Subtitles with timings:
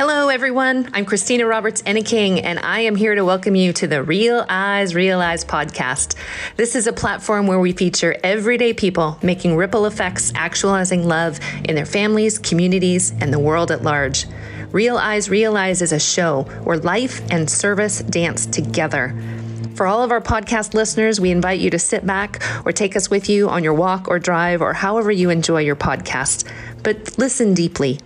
[0.00, 0.88] Hello, everyone.
[0.94, 4.94] I'm Christina Roberts Enneking, and I am here to welcome you to the Real Eyes
[4.94, 6.14] Realize podcast.
[6.56, 11.74] This is a platform where we feature everyday people making ripple effects, actualizing love in
[11.74, 14.24] their families, communities, and the world at large.
[14.72, 19.14] Real Eyes Realize is a show where life and service dance together.
[19.74, 23.10] For all of our podcast listeners, we invite you to sit back or take us
[23.10, 26.50] with you on your walk or drive or however you enjoy your podcast.
[26.82, 28.00] But listen deeply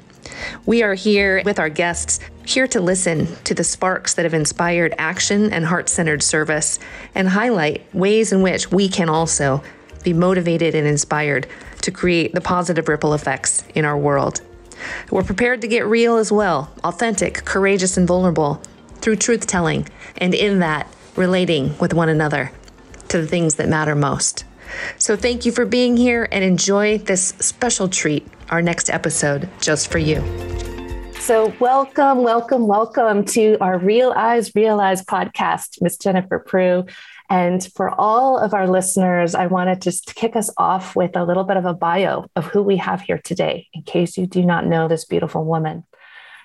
[0.67, 4.95] we are here with our guests, here to listen to the sparks that have inspired
[4.99, 6.79] action and heart centered service
[7.15, 9.63] and highlight ways in which we can also
[10.03, 11.47] be motivated and inspired
[11.81, 14.41] to create the positive ripple effects in our world.
[15.11, 18.63] We're prepared to get real as well, authentic, courageous, and vulnerable
[18.97, 22.53] through truth telling, and in that, relating with one another
[23.09, 24.45] to the things that matter most.
[24.99, 29.91] So, thank you for being here and enjoy this special treat our next episode just
[29.91, 30.23] for you.
[31.19, 36.85] So, welcome, welcome, welcome to our Real Eyes Realize podcast, Miss Jennifer Prugh.
[37.29, 41.25] And for all of our listeners, I wanted just to kick us off with a
[41.25, 44.45] little bit of a bio of who we have here today, in case you do
[44.45, 45.83] not know this beautiful woman.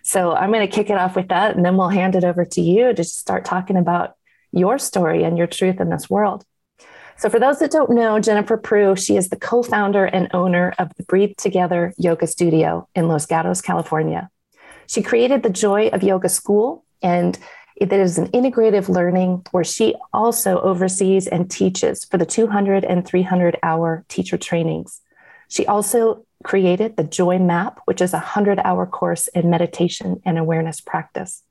[0.03, 2.43] So, I'm going to kick it off with that, and then we'll hand it over
[2.43, 4.15] to you to start talking about
[4.51, 6.43] your story and your truth in this world.
[7.19, 10.73] So, for those that don't know, Jennifer Prugh, she is the co founder and owner
[10.79, 14.29] of the Breathe Together Yoga Studio in Los Gatos, California.
[14.87, 17.37] She created the Joy of Yoga School, and
[17.75, 23.05] it is an integrative learning where she also oversees and teaches for the 200 and
[23.05, 25.01] 300 hour teacher trainings.
[25.49, 30.37] She also created the Joy Map, which is a 100 hour course in meditation and
[30.37, 31.43] awareness practice.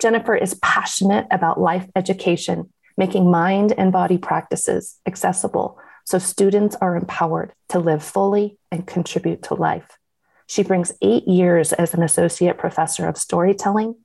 [0.00, 6.96] Jennifer is passionate about life education making mind and body practices accessible so students are
[6.96, 9.98] empowered to live fully and contribute to life.
[10.46, 13.96] She brings eight years as an associate professor of storytelling,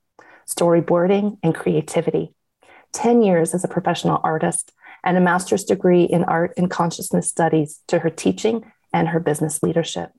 [0.49, 2.33] storyboarding, and creativity,
[2.93, 4.73] 10 years as a professional artist,
[5.03, 9.61] and a master's degree in art and consciousness studies to her teaching and her business
[9.61, 10.11] leadership.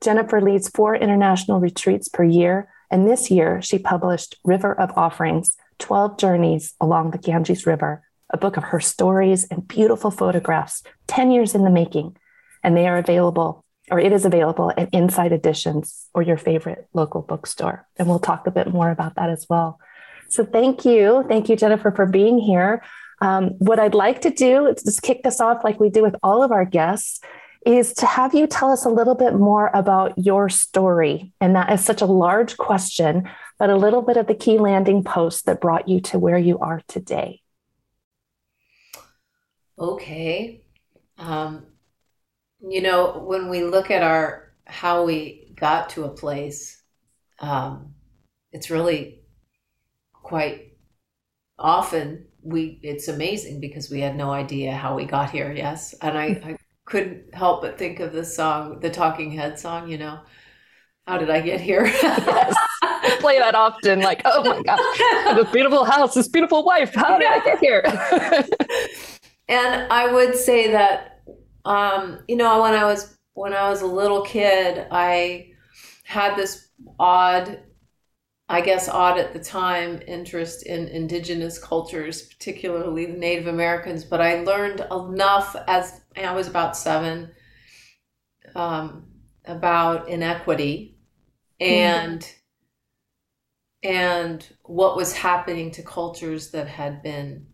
[0.00, 5.56] Jennifer leads four international retreats per year, and this year she published River of Offerings
[5.78, 11.30] 12 Journeys Along the Ganges River, a book of her stories and beautiful photographs, 10
[11.30, 12.16] years in the making.
[12.62, 17.22] And they are available, or it is available at Inside Editions or your favorite local
[17.22, 17.86] bookstore.
[17.96, 19.78] And we'll talk a bit more about that as well.
[20.28, 21.24] So thank you.
[21.28, 22.82] Thank you, Jennifer, for being here.
[23.20, 26.16] Um, what I'd like to do is just kick this off like we do with
[26.22, 27.20] all of our guests
[27.64, 31.32] is to have you tell us a little bit more about your story.
[31.40, 35.04] And that is such a large question but a little bit of the key landing
[35.04, 37.40] post that brought you to where you are today.
[39.78, 40.64] Okay.
[41.18, 41.66] Um,
[42.60, 46.82] you know, when we look at our how we got to a place,
[47.40, 47.94] um,
[48.52, 49.22] it's really
[50.12, 50.74] quite
[51.58, 56.18] often we it's amazing because we had no idea how we got here yes and
[56.18, 60.20] i, I couldn't help but think of the song the talking head song you know
[61.06, 62.54] how did i get here yes
[63.24, 64.00] play that often.
[64.00, 66.94] Like, oh my God, this beautiful house, this beautiful wife.
[66.94, 67.82] How did I get here?
[69.48, 71.22] and I would say that,
[71.64, 75.52] um, you know, when I was when I was a little kid, I
[76.04, 76.68] had this
[76.98, 77.60] odd,
[78.48, 84.04] I guess odd at the time, interest in indigenous cultures, particularly the Native Americans.
[84.04, 87.30] But I learned enough as I was about seven
[88.54, 89.06] um,
[89.46, 90.98] about inequity
[91.58, 92.28] and.
[93.84, 97.46] And what was happening to cultures that had been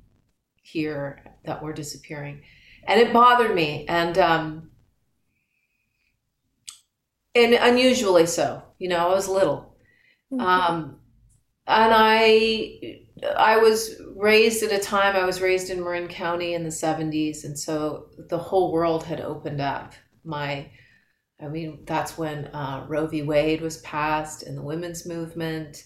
[0.62, 2.42] here that were disappearing.
[2.86, 4.70] And it bothered me and um
[7.34, 9.76] and unusually so you know i was little.
[10.32, 10.40] Mm-hmm.
[10.40, 10.96] um
[11.66, 12.98] and i
[13.36, 17.44] i was raised at a time i was raised in marin county in the 70s
[17.44, 19.92] and so the whole world had opened up.
[20.24, 20.70] My
[21.40, 23.22] i mean that's when uh, roe v.
[23.22, 25.84] Wade was passed and the women's movement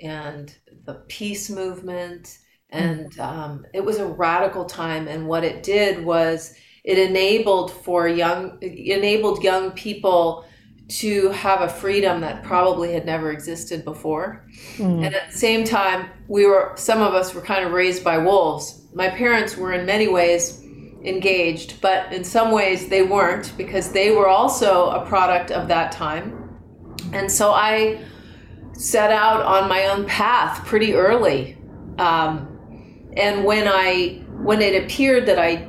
[0.00, 0.54] and
[0.84, 2.38] the peace movement.
[2.70, 3.20] And mm-hmm.
[3.20, 5.08] um, it was a radical time.
[5.08, 6.54] And what it did was
[6.84, 10.46] it enabled for young, enabled young people
[10.88, 14.46] to have a freedom that probably had never existed before.
[14.76, 15.04] Mm.
[15.04, 18.18] And at the same time, we were, some of us were kind of raised by
[18.18, 18.86] wolves.
[18.94, 20.62] My parents were in many ways
[21.02, 25.90] engaged, but in some ways they weren't because they were also a product of that
[25.90, 26.56] time.
[27.12, 28.04] And so I
[28.76, 31.58] set out on my own path pretty early.
[31.98, 35.68] Um, and when I when it appeared that I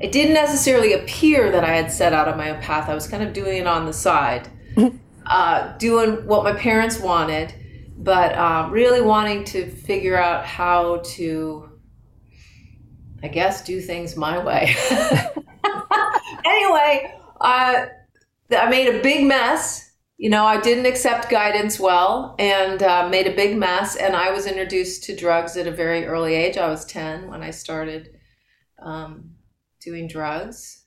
[0.00, 2.88] it didn't necessarily appear that I had set out on my own path.
[2.88, 4.48] I was kind of doing it on the side.
[5.26, 7.54] uh, doing what my parents wanted,
[7.98, 11.68] but uh, really wanting to figure out how to,
[13.22, 14.74] I guess, do things my way.
[16.44, 17.86] anyway, uh,
[18.50, 19.87] I made a big mess.
[20.18, 23.94] You know, I didn't accept guidance well and uh, made a big mess.
[23.94, 26.58] And I was introduced to drugs at a very early age.
[26.58, 28.18] I was 10 when I started
[28.82, 29.30] um,
[29.80, 30.84] doing drugs,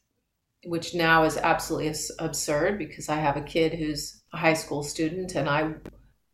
[0.66, 5.34] which now is absolutely absurd because I have a kid who's a high school student
[5.36, 5.75] and I,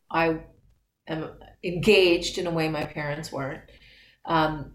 [0.10, 0.40] I
[1.08, 1.30] am
[1.64, 3.62] engaged in a way my parents weren't.
[4.26, 4.74] Um,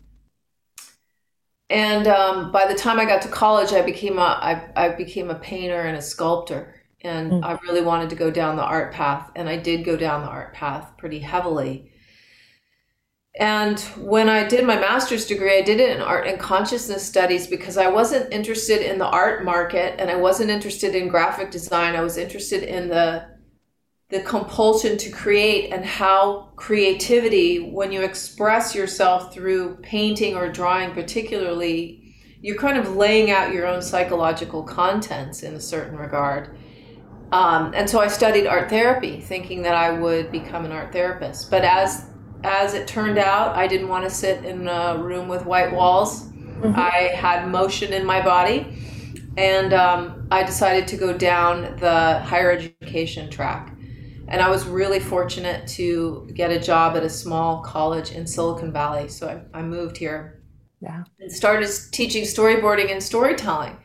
[1.68, 5.30] and um, by the time I got to college, I became a I, I became
[5.30, 7.44] a painter and a sculptor, and mm.
[7.44, 10.28] I really wanted to go down the art path, and I did go down the
[10.28, 11.92] art path pretty heavily.
[13.38, 17.46] And when I did my master's degree, I did it in art and consciousness studies
[17.46, 21.96] because I wasn't interested in the art market and I wasn't interested in graphic design.
[21.96, 23.32] I was interested in the
[24.10, 30.92] the compulsion to create and how creativity, when you express yourself through painting or drawing,
[30.92, 36.54] particularly, you're kind of laying out your own psychological contents in a certain regard.
[37.32, 41.50] Um, and so I studied art therapy, thinking that I would become an art therapist.
[41.50, 42.06] But as
[42.44, 46.24] as it turned out, I didn't want to sit in a room with white walls.
[46.24, 46.74] Mm-hmm.
[46.76, 48.78] I had motion in my body,
[49.36, 53.74] and um, I decided to go down the higher education track.
[54.28, 58.72] And I was really fortunate to get a job at a small college in Silicon
[58.72, 59.08] Valley.
[59.08, 60.42] So I, I moved here
[60.80, 61.04] yeah.
[61.20, 63.76] and started teaching storyboarding and storytelling.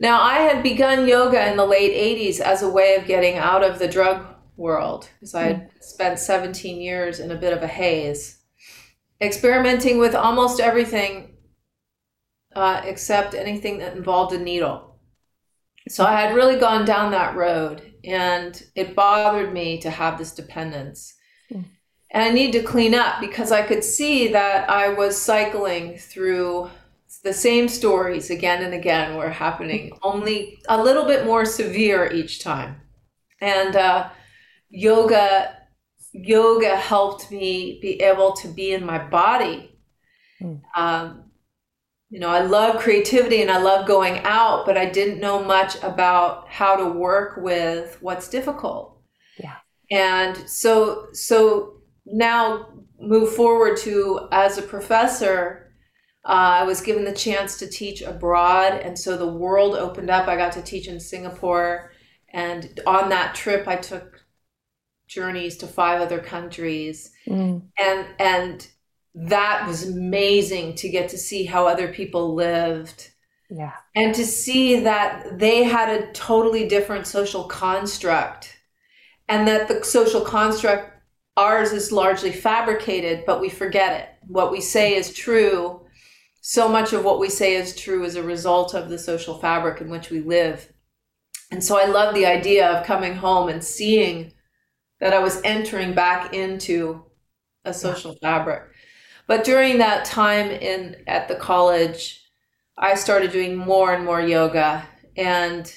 [0.00, 3.62] Now, I had begun yoga in the late 80s as a way of getting out
[3.62, 4.26] of the drug
[4.56, 5.66] world because I had hmm.
[5.80, 8.38] spent 17 years in a bit of a haze,
[9.20, 11.34] experimenting with almost everything
[12.54, 14.98] uh, except anything that involved a needle.
[15.88, 20.32] So I had really gone down that road and it bothered me to have this
[20.32, 21.14] dependence.
[21.52, 21.64] Mm.
[22.10, 26.70] And I needed to clean up because I could see that I was cycling through
[27.24, 32.44] the same stories again and again were happening, only a little bit more severe each
[32.44, 32.76] time.
[33.40, 34.10] And uh,
[34.68, 35.56] yoga,
[36.12, 39.78] yoga helped me be able to be in my body.
[40.40, 40.60] Mm.
[40.76, 41.30] Um,
[42.10, 45.82] you know, I love creativity and I love going out, but I didn't know much
[45.82, 49.00] about how to work with what's difficult.
[49.38, 49.56] Yeah.
[49.90, 52.68] And so, so now
[53.00, 55.63] move forward to as a professor,
[56.26, 58.80] uh, I was given the chance to teach abroad.
[58.82, 60.28] And so the world opened up.
[60.28, 61.92] I got to teach in Singapore.
[62.32, 64.24] And on that trip, I took
[65.06, 67.12] journeys to five other countries.
[67.26, 67.62] Mm.
[67.78, 68.68] And, and,
[69.14, 73.10] that was amazing to get to see how other people lived.
[73.48, 73.72] Yeah.
[73.94, 78.56] And to see that they had a totally different social construct
[79.28, 80.90] and that the social construct
[81.36, 84.08] ours is largely fabricated, but we forget it.
[84.26, 85.83] What we say is true.
[86.46, 89.80] So much of what we say is true as a result of the social fabric
[89.80, 90.70] in which we live.
[91.50, 94.34] And so I love the idea of coming home and seeing
[95.00, 97.06] that I was entering back into
[97.64, 98.28] a social yeah.
[98.28, 98.64] fabric.
[99.26, 102.22] But during that time in at the college,
[102.76, 104.86] I started doing more and more yoga
[105.16, 105.74] and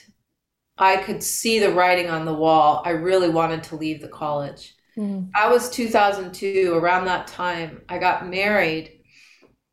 [0.78, 2.82] I could see the writing on the wall.
[2.84, 4.76] I really wanted to leave the college.
[4.98, 5.30] Mm.
[5.34, 6.74] I was 2002.
[6.76, 8.97] Around that time, I got married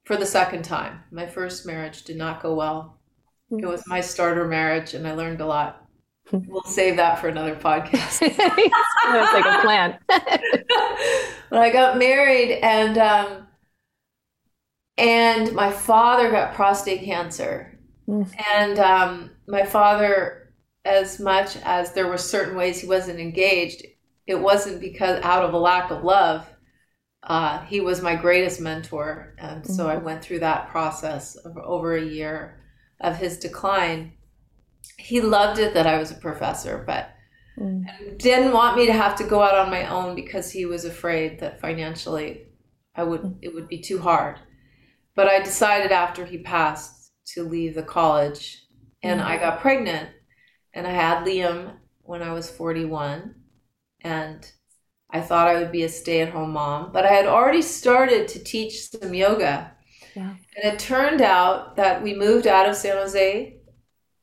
[0.05, 1.01] for the second time.
[1.11, 3.01] My first marriage did not go well.
[3.51, 5.81] It was my starter marriage, and I learned a lot.
[6.33, 8.21] We'll save that for another podcast.
[8.37, 9.99] That's like a plan.
[10.09, 13.47] but I got married, and um,
[14.97, 17.79] and my father got prostate cancer.
[18.09, 18.33] Mm.
[18.55, 20.55] And um, my father,
[20.87, 23.85] as much as there were certain ways he wasn't engaged,
[24.27, 26.49] it wasn't because out of a lack of love.
[27.27, 29.35] Uh, he was my greatest mentor.
[29.39, 29.71] And mm.
[29.71, 32.61] so I went through that process of over a year
[33.01, 34.13] of his decline.
[34.99, 37.11] He loved it that I was a professor, but
[37.59, 37.85] mm.
[38.19, 41.41] didn't want me to have to go out on my own because he was afraid
[41.41, 42.47] that financially
[42.95, 43.37] I would mm.
[43.43, 44.39] it would be too hard.
[45.17, 48.67] But I decided after he passed to leave the college
[49.03, 49.29] and mm-hmm.
[49.29, 50.11] I got pregnant
[50.73, 53.35] and I had Liam when I was 41
[54.03, 54.53] and
[55.15, 58.91] I thought I would be a stay-at-home mom, but I had already started to teach
[58.91, 59.73] some yoga.
[60.17, 60.35] Yeah.
[60.57, 63.57] And it turned out that we moved out of San Jose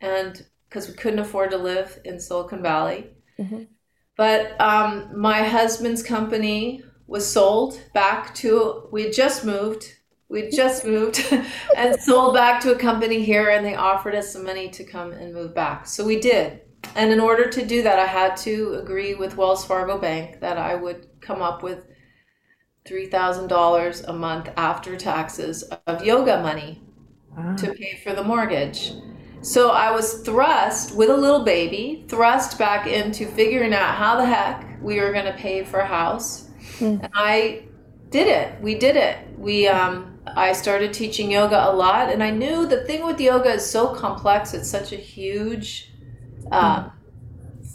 [0.02, 3.08] and because we couldn't afford to live in Silicon Valley.
[3.40, 3.64] Mm-hmm.
[4.18, 9.86] But um, my husband's company was sold back to, we had just moved
[10.28, 11.26] we just moved
[11.78, 15.12] and sold back to a company here and they offered us some money to come
[15.12, 16.62] and move back so we did
[16.96, 20.58] and in order to do that, I had to agree with Wells Fargo Bank that
[20.58, 21.88] I would come up with
[22.86, 26.82] $3,000 a month after taxes of yoga money
[27.38, 27.56] ah.
[27.56, 28.94] to pay for the mortgage.
[29.42, 34.26] So I was thrust with a little baby, thrust back into figuring out how the
[34.26, 36.50] heck we were going to pay for a house.
[36.80, 37.04] Mm.
[37.04, 37.64] And I
[38.10, 38.62] did it.
[38.62, 39.18] We did it.
[39.38, 43.54] We um, I started teaching yoga a lot, and I knew the thing with yoga
[43.54, 44.54] is so complex.
[44.54, 45.91] It's such a huge
[46.52, 46.92] uh, mm.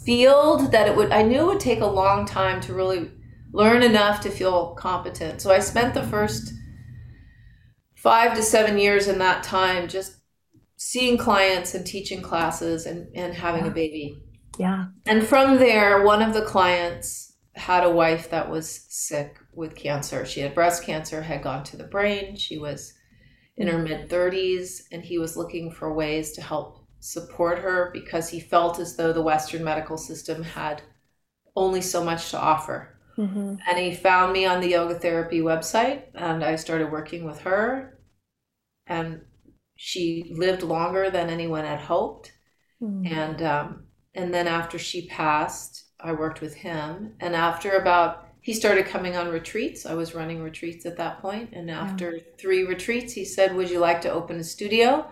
[0.05, 1.11] field that it would.
[1.11, 3.11] I knew it would take a long time to really
[3.53, 5.41] learn enough to feel competent.
[5.41, 6.53] So I spent the first
[7.95, 10.17] five to seven years in that time just
[10.77, 13.71] seeing clients and teaching classes and, and having yeah.
[13.71, 14.23] a baby.
[14.57, 14.85] Yeah.
[15.05, 20.25] And from there, one of the clients had a wife that was sick with cancer.
[20.25, 22.35] She had breast cancer, had gone to the brain.
[22.35, 22.93] She was
[23.55, 28.29] in her mid 30s, and he was looking for ways to help support her because
[28.29, 30.81] he felt as though the Western medical system had
[31.55, 32.97] only so much to offer.
[33.17, 33.55] Mm-hmm.
[33.67, 37.99] And he found me on the yoga therapy website, and I started working with her.
[38.85, 39.21] And
[39.75, 42.31] she lived longer than anyone had hoped.
[42.81, 43.13] Mm-hmm.
[43.13, 47.15] And um, and then after she passed, I worked with him.
[47.19, 49.85] And after about he started coming on retreats.
[49.85, 52.23] I was running retreats at that point, and after yeah.
[52.37, 55.09] three retreats, he said, "Would you like to open a studio?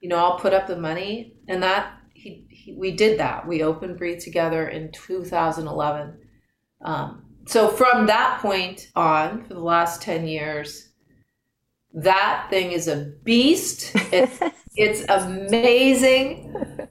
[0.00, 3.46] You know, I'll put up the money." And that he, he we did that.
[3.46, 6.18] We opened Breathe Together in 2011.
[6.84, 10.90] Um, so from that point on, for the last 10 years,
[11.94, 13.92] that thing is a beast.
[14.12, 14.38] It's,
[14.76, 16.88] it's amazing.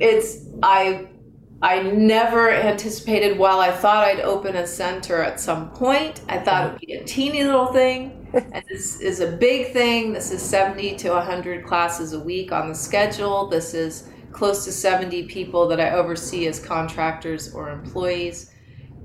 [0.00, 1.08] It's, I,
[1.60, 6.66] I never anticipated while I thought I'd open a center at some point, I thought
[6.66, 8.17] it would be a teeny little thing.
[8.32, 10.12] And this is a big thing.
[10.12, 13.46] This is 70 to 100 classes a week on the schedule.
[13.46, 18.52] This is close to 70 people that I oversee as contractors or employees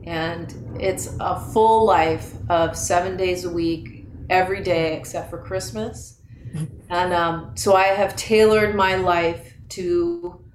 [0.06, 6.20] and it's a full life of seven days a week, every day except for Christmas.
[6.89, 10.46] And um, so I have tailored my life to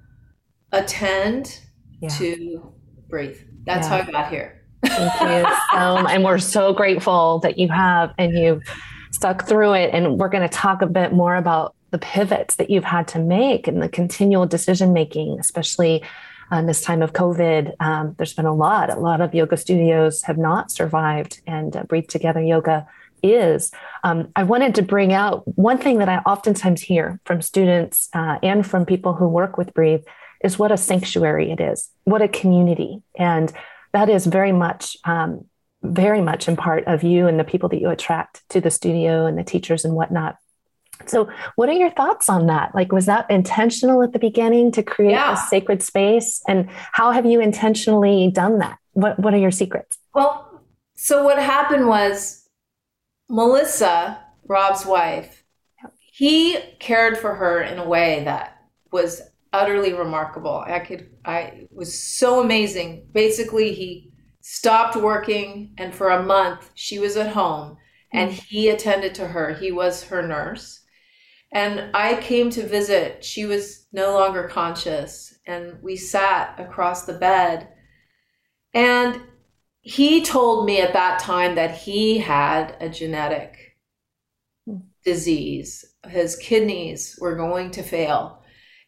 [0.71, 1.59] attend,
[2.01, 2.07] yeah.
[2.07, 2.73] to
[3.09, 3.37] breathe.
[3.65, 4.03] That's yeah.
[4.03, 4.58] how I got here.
[4.85, 5.77] Thank you.
[5.77, 8.63] Um, and we're so grateful that you have and you've
[9.11, 9.91] stuck through it.
[9.93, 13.19] And we're going to talk a bit more about the pivots that you've had to
[13.19, 16.03] make and the continual decision making, especially
[16.51, 18.89] in this time of COVID, um, there's been a lot.
[18.89, 22.87] A lot of yoga studios have not survived, and uh, Breathe Together Yoga
[23.21, 23.71] is.
[24.03, 28.39] Um, I wanted to bring out one thing that I oftentimes hear from students uh,
[28.41, 30.03] and from people who work with Breathe
[30.43, 33.03] is what a sanctuary it is, what a community.
[33.17, 33.51] And
[33.91, 35.45] that is very much, um,
[35.81, 39.25] very much in part of you and the people that you attract to the studio
[39.25, 40.37] and the teachers and whatnot.
[41.05, 42.75] So, what are your thoughts on that?
[42.75, 45.33] Like, was that intentional at the beginning to create yeah.
[45.33, 46.41] a sacred space?
[46.47, 48.77] And how have you intentionally done that?
[48.93, 49.97] What What are your secrets?
[50.13, 50.61] Well,
[50.95, 52.49] so what happened was
[53.29, 55.43] Melissa, Rob's wife,
[56.11, 59.21] he cared for her in a way that was
[59.53, 60.63] utterly remarkable.
[60.65, 63.07] I could, I was so amazing.
[63.11, 67.77] Basically, he stopped working, and for a month, she was at home
[68.11, 68.43] and mm.
[68.45, 69.53] he attended to her.
[69.53, 70.79] He was her nurse
[71.51, 73.23] and I came to visit.
[73.23, 77.69] She was no longer conscious, and we sat across the bed.
[78.73, 79.21] And
[79.81, 83.77] he told me at that time that he had a genetic
[85.03, 85.85] disease.
[86.07, 88.38] His kidneys were going to fail,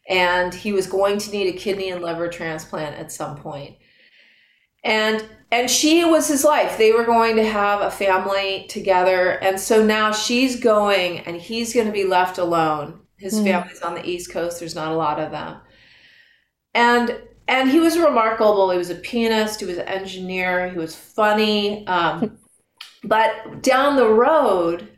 [0.08, 3.76] and he was going to need a kidney and liver transplant at some point.
[4.84, 6.78] And and she was his life.
[6.78, 9.32] They were going to have a family together.
[9.42, 13.00] And so now she's going and he's going to be left alone.
[13.18, 13.44] His mm.
[13.44, 14.58] family's on the East Coast.
[14.58, 15.58] There's not a lot of them.
[16.74, 18.70] And and he was remarkable.
[18.70, 21.86] He was a pianist, he was an engineer, he was funny.
[21.86, 22.38] Um,
[23.04, 24.91] but down the road,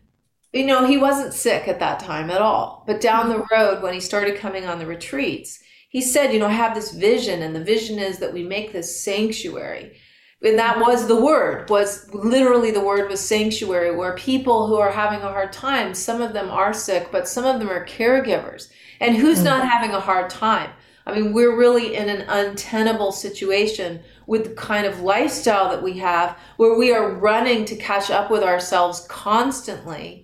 [0.55, 2.85] you know, he wasn't sick at that time at all.
[2.87, 6.47] But down the road, when he started coming on the retreats, he said, you know,
[6.47, 9.97] I have this vision, and the vision is that we make this sanctuary
[10.43, 14.91] and that was the word was literally the word was sanctuary where people who are
[14.91, 18.69] having a hard time some of them are sick but some of them are caregivers
[19.01, 19.47] and who's mm-hmm.
[19.47, 20.71] not having a hard time
[21.07, 25.99] i mean we're really in an untenable situation with the kind of lifestyle that we
[25.99, 30.24] have where we are running to catch up with ourselves constantly.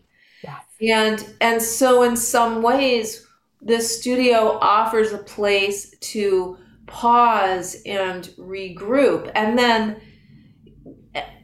[0.83, 3.27] And and so in some ways
[3.63, 6.57] the studio offers a place to
[6.87, 10.01] pause and regroup and then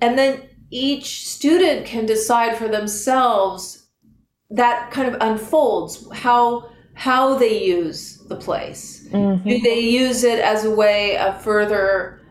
[0.00, 3.86] and then each student can decide for themselves
[4.50, 9.06] that kind of unfolds how how they use the place.
[9.10, 9.48] Mm-hmm.
[9.48, 12.22] Do they use it as a way of further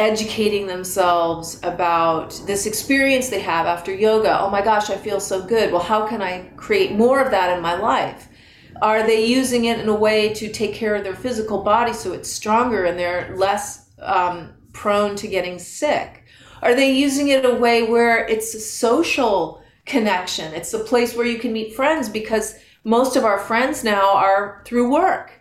[0.00, 4.40] educating themselves about this experience they have after yoga?
[4.40, 5.70] Oh my gosh, I feel so good.
[5.70, 8.28] Well, how can I create more of that in my life?
[8.80, 12.14] Are they using it in a way to take care of their physical body so
[12.14, 16.24] it's stronger and they're less um, prone to getting sick?
[16.62, 20.54] Are they using it in a way where it's a social connection?
[20.54, 22.54] It's a place where you can meet friends because
[22.84, 25.39] most of our friends now are through work.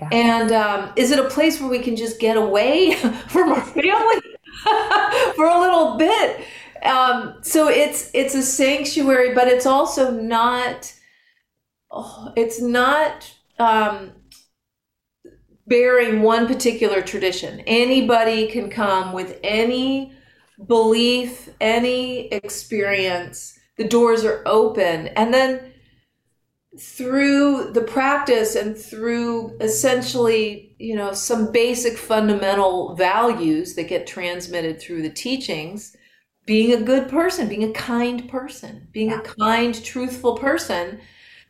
[0.00, 0.08] Yeah.
[0.12, 2.94] And um, is it a place where we can just get away
[3.28, 4.20] from our family
[5.36, 6.46] for a little bit?
[6.82, 10.92] Um, so it's it's a sanctuary, but it's also not.
[11.90, 14.12] Oh, it's not um,
[15.66, 17.60] bearing one particular tradition.
[17.66, 20.12] Anybody can come with any
[20.66, 23.58] belief, any experience.
[23.76, 25.69] The doors are open, and then
[26.78, 34.80] through the practice and through essentially, you know, some basic fundamental values that get transmitted
[34.80, 35.96] through the teachings,
[36.46, 41.00] being a good person, being a kind person, being a kind, truthful person,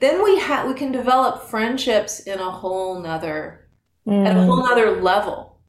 [0.01, 3.69] then we have we can develop friendships in a whole nother
[4.07, 4.27] mm.
[4.27, 5.61] at a whole nother level.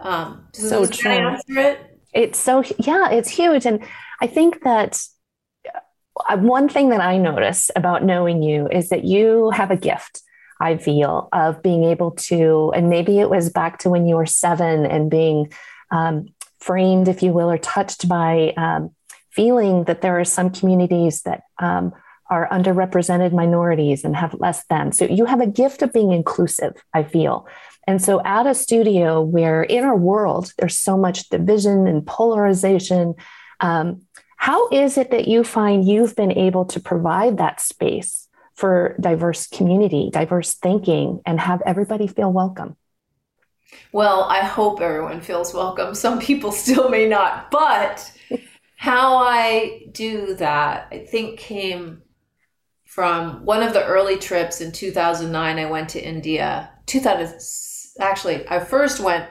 [0.00, 1.36] Um, so true.
[1.48, 1.78] It?
[2.14, 3.84] It's so yeah, it's huge, and
[4.20, 5.06] I think that
[6.36, 10.22] one thing that I notice about knowing you is that you have a gift.
[10.60, 14.26] I feel of being able to, and maybe it was back to when you were
[14.26, 15.52] seven and being
[15.90, 16.26] um,
[16.58, 18.90] framed, if you will, or touched by um,
[19.30, 21.92] feeling that there are some communities that um,
[22.28, 24.92] are underrepresented minorities and have less than.
[24.92, 27.46] So you have a gift of being inclusive, I feel.
[27.86, 33.14] And so at a studio where in our world, there's so much division and polarization.
[33.60, 34.02] Um,
[34.40, 39.46] how is it that you find you've been able to provide that space for diverse
[39.46, 42.74] community, diverse thinking, and have everybody feel welcome?
[43.92, 45.94] Well, I hope everyone feels welcome.
[45.94, 48.10] Some people still may not, but
[48.76, 52.00] how I do that, I think, came
[52.86, 55.58] from one of the early trips in 2009.
[55.58, 56.70] I went to India.
[56.86, 59.28] 2000, actually, I first went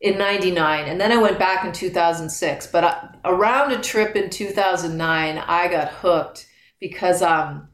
[0.00, 4.30] in 99 and then i went back in 2006 but I, around a trip in
[4.30, 6.46] 2009 i got hooked
[6.80, 7.68] because um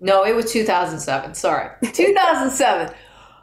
[0.00, 1.70] no it was 2007 sorry.
[1.92, 2.94] 2007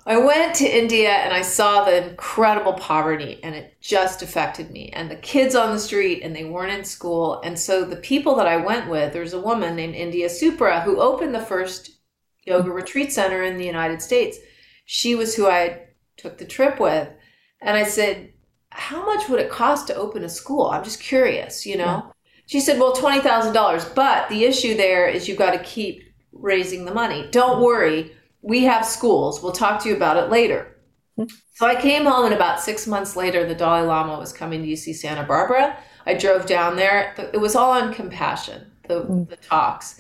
[0.06, 4.89] i went to india and i saw the incredible poverty and it just affected me.
[4.89, 7.41] And the kids on the street and they weren't in school.
[7.43, 10.99] And so the people that i went with there's a woman named india supra who
[10.99, 11.91] opened the first
[12.45, 14.38] yoga retreat center in the united states.
[14.86, 15.86] She was who i
[16.17, 17.10] took the trip with
[17.62, 18.32] and I said,
[18.69, 20.67] How much would it cost to open a school?
[20.67, 21.84] I'm just curious, you know?
[21.84, 22.12] Yeah.
[22.45, 23.95] She said, Well, $20,000.
[23.95, 27.28] But the issue there is you've got to keep raising the money.
[27.32, 28.12] Don't worry.
[28.41, 29.43] We have schools.
[29.43, 30.76] We'll talk to you about it later.
[31.56, 34.67] So I came home, and about six months later, the Dalai Lama was coming to
[34.67, 35.78] UC Santa Barbara.
[36.06, 37.13] I drove down there.
[37.34, 39.30] It was all on compassion, the, mm.
[39.30, 40.00] the talks.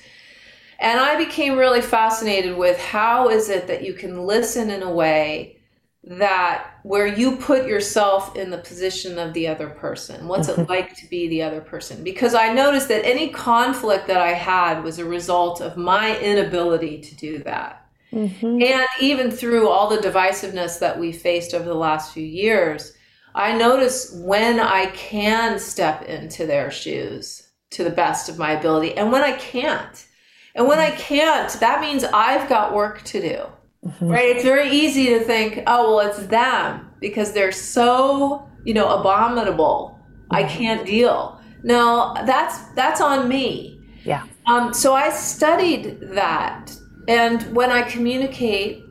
[0.79, 4.89] And I became really fascinated with how is it that you can listen in a
[4.89, 5.58] way
[6.03, 10.27] that where you put yourself in the position of the other person.
[10.27, 10.69] What's it mm-hmm.
[10.69, 12.03] like to be the other person?
[12.03, 16.99] Because i noticed that any conflict that i had was a result of my inability
[17.01, 17.85] to do that.
[18.11, 18.63] Mm-hmm.
[18.63, 22.93] and even through all the divisiveness that we faced over the last few years
[23.35, 28.97] i notice when i can step into their shoes to the best of my ability
[28.97, 30.07] and when i can't.
[30.55, 33.45] And when i can't that means i've got work to do
[33.85, 34.07] Mm-hmm.
[34.07, 34.35] Right?
[34.35, 39.99] It's very easy to think, oh, well, it's them because they're so, you know, abominable.
[40.03, 40.35] Mm-hmm.
[40.35, 41.39] I can't deal.
[41.63, 43.81] No, that's that's on me.
[44.03, 44.25] Yeah.
[44.47, 46.73] Um, so I studied that,
[47.07, 48.83] and when I communicate,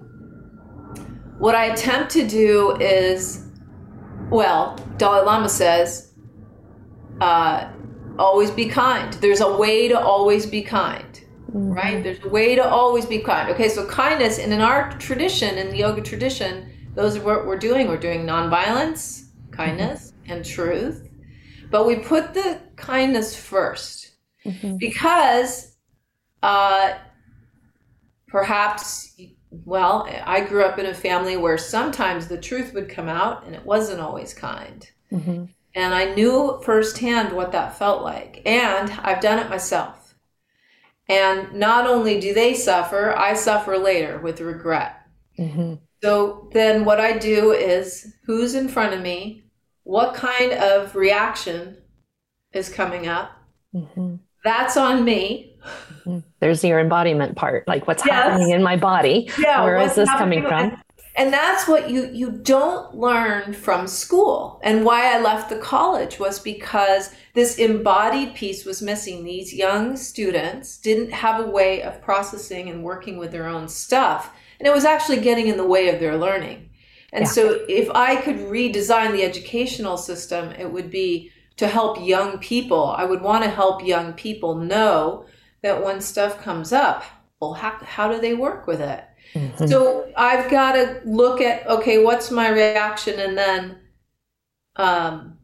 [1.38, 3.48] what I attempt to do is,
[4.31, 6.12] well, Dalai Lama says,
[7.20, 7.70] uh,
[8.18, 9.12] always be kind.
[9.14, 11.20] There's a way to always be kind.
[11.51, 11.73] Mm-hmm.
[11.73, 12.03] Right?
[12.03, 13.51] There's a way to always be kind.
[13.51, 17.59] Okay, so kindness, and in our tradition, in the yoga tradition, those are what we're
[17.59, 17.89] doing.
[17.89, 20.33] We're doing nonviolence, kindness, mm-hmm.
[20.33, 21.09] and truth.
[21.71, 24.11] But we put the kindness 1st
[24.47, 24.77] mm-hmm.
[24.77, 25.77] because
[26.43, 26.95] uh,
[28.27, 29.17] perhaps,
[29.51, 33.55] well, I grew up in a family where sometimes the truth would come out and
[33.55, 34.89] it wasn't always kind.
[35.13, 35.45] Mm-hmm.
[35.75, 38.43] And I knew firsthand what that felt like.
[38.47, 40.08] And I've done it myself.
[41.09, 45.03] And not only do they suffer, I suffer later with regret.
[45.38, 45.75] Mm-hmm.
[46.03, 49.44] So then what I do is who's in front of me?
[49.85, 51.79] What kind of reaction
[52.53, 53.33] is coming up?
[53.75, 54.16] Mm-hmm.
[54.44, 55.57] That's on me.
[56.07, 56.18] Mm-hmm.
[56.40, 58.14] There's your embodiment part, like what's yes.
[58.14, 59.31] happening in my body.
[59.38, 60.81] Yeah, Where is this coming from?
[61.19, 64.61] And that's what you you don't learn from school.
[64.63, 69.25] And why I left the college was because this embodied piece was missing.
[69.25, 74.33] These young students didn't have a way of processing and working with their own stuff.
[74.61, 76.71] And it was actually getting in the way of their learning.
[77.13, 77.31] And yeah.
[77.31, 82.95] so if I could redesign the educational system, it would be to help young people.
[82.97, 85.27] I would want to help young people know
[85.63, 87.03] that when stuff comes up,
[87.41, 89.05] well, how, how do they work with it?
[89.35, 89.67] Mm-hmm.
[89.67, 93.19] So I've got to look at, okay, what's my reaction?
[93.21, 93.79] And then
[94.77, 95.38] um,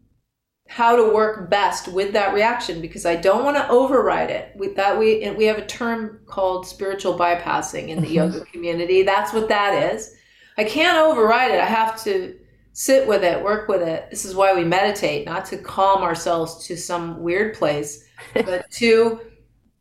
[0.68, 4.52] how to work best with that reaction because I don't want to override it.
[4.56, 8.14] We, that we, we have a term called spiritual bypassing in the mm-hmm.
[8.14, 9.02] yoga community.
[9.02, 10.14] That's what that is.
[10.56, 11.60] I can't override it.
[11.60, 12.38] I have to
[12.72, 14.10] sit with it, work with it.
[14.10, 19.20] This is why we meditate, not to calm ourselves to some weird place, but to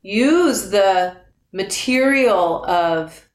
[0.03, 1.17] use the
[1.53, 3.27] material of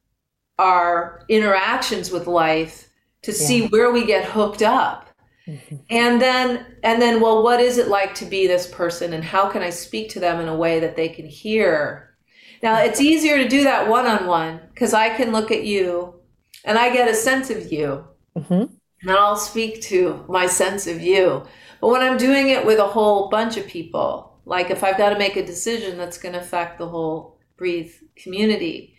[0.59, 2.89] our interactions with life
[3.23, 3.39] to yeah.
[3.39, 5.09] see where we get hooked up.
[5.47, 5.77] Mm-hmm.
[5.89, 9.49] And then and then well what is it like to be this person and how
[9.49, 12.17] can I speak to them in a way that they can hear?
[12.63, 16.21] Now it's easier to do that one on one because I can look at you
[16.65, 18.05] and I get a sense of you.
[18.37, 18.75] Mm-hmm.
[19.03, 21.45] And I'll speak to my sense of you.
[21.81, 25.11] But when I'm doing it with a whole bunch of people, like if I've got
[25.11, 28.98] to make a decision that's going to affect the whole breathe community,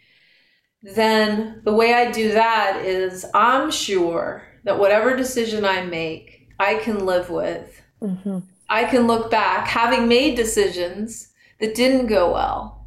[0.82, 6.76] then the way I do that is I'm sure that whatever decision I make, I
[6.76, 7.82] can live with.
[8.02, 8.40] Mm-hmm.
[8.70, 12.86] I can look back, having made decisions that didn't go well,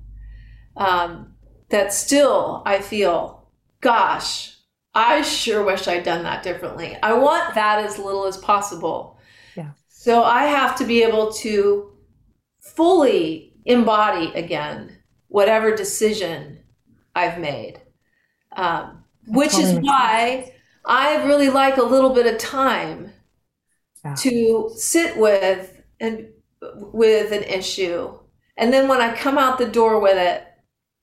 [0.77, 1.35] um,
[1.69, 3.49] that still I feel,
[3.81, 4.57] gosh,
[4.95, 6.97] I sure wish I'd done that differently.
[7.03, 9.19] I want that as little as possible.
[9.57, 9.71] Yeah.
[9.89, 11.93] So I have to be able to
[12.61, 16.59] fully embody again whatever decision
[17.15, 17.82] I've made.
[18.57, 20.53] Um, which is why
[20.85, 23.13] I really like a little bit of time
[24.05, 24.15] yeah.
[24.17, 26.29] to sit with and
[26.61, 28.19] with an issue.
[28.57, 30.47] And then when I come out the door with it,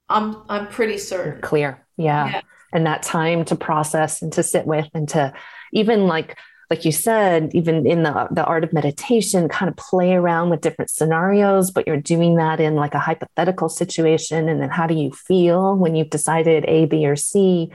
[0.10, 1.34] I'm I'm pretty certain.
[1.34, 1.86] You're clear.
[1.98, 2.30] Yeah.
[2.32, 5.34] yeah and that time to process and to sit with and to
[5.74, 6.38] even like
[6.70, 10.62] like you said even in the the art of meditation kind of play around with
[10.62, 14.94] different scenarios but you're doing that in like a hypothetical situation and then how do
[14.94, 17.72] you feel when you've decided a b or c?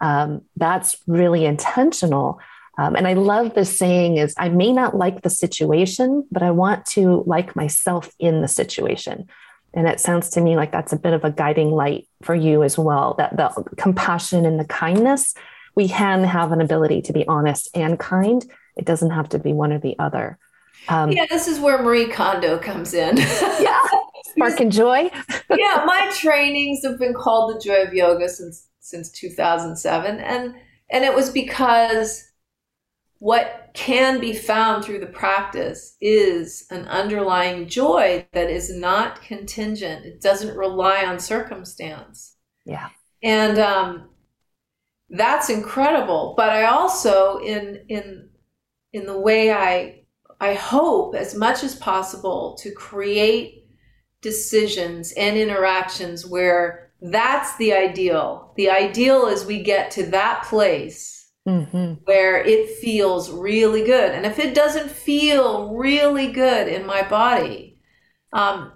[0.00, 2.40] Um, that's really intentional.
[2.76, 6.50] Um, and i love the saying is i may not like the situation but i
[6.50, 9.28] want to like myself in the situation.
[9.74, 12.62] And it sounds to me like that's a bit of a guiding light for you
[12.62, 15.34] as well that the compassion and the kindness,
[15.74, 18.44] we can have an ability to be honest and kind.
[18.76, 20.38] It doesn't have to be one or the other.
[20.88, 23.16] Um, yeah, this is where Marie Kondo comes in.
[23.60, 23.80] yeah,
[24.24, 25.10] spark and joy.
[25.50, 30.54] yeah, my trainings have been called the joy of yoga since since 2007, and
[30.90, 32.30] and it was because
[33.18, 40.04] what can be found through the practice is an underlying joy that is not contingent.
[40.04, 42.36] It doesn't rely on circumstance.
[42.66, 42.90] Yeah.
[43.22, 44.10] And um,
[45.10, 46.34] that's incredible.
[46.36, 48.28] But I also, in in
[48.92, 50.04] in the way I
[50.40, 53.66] I hope as much as possible to create
[54.20, 58.52] decisions and interactions where that's the ideal.
[58.56, 61.94] The ideal is we get to that place mm-hmm.
[62.04, 64.12] where it feels really good.
[64.12, 67.78] And if it doesn't feel really good in my body,
[68.32, 68.72] um,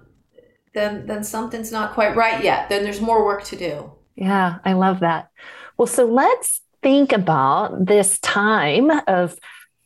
[0.75, 2.69] then then something's not quite right yet.
[2.69, 3.93] Then there's more work to do.
[4.15, 5.31] Yeah, I love that.
[5.79, 9.39] Well, so let's think about this time of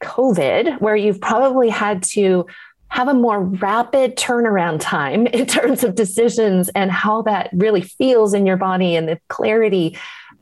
[0.02, 2.46] COVID where you've probably had to
[2.88, 8.35] have a more rapid turnaround time in terms of decisions and how that really feels
[8.35, 9.96] in your body and the clarity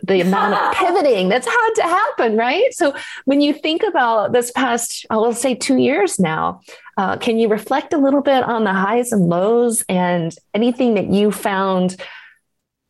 [0.05, 2.73] the amount of pivoting that's had to happen, right?
[2.73, 2.95] So
[3.27, 6.63] when you think about this past, I'll say two years now,
[6.97, 11.09] uh, can you reflect a little bit on the highs and lows and anything that
[11.09, 11.97] you found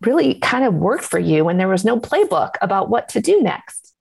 [0.01, 3.43] really kind of worked for you when there was no playbook about what to do
[3.43, 3.95] next?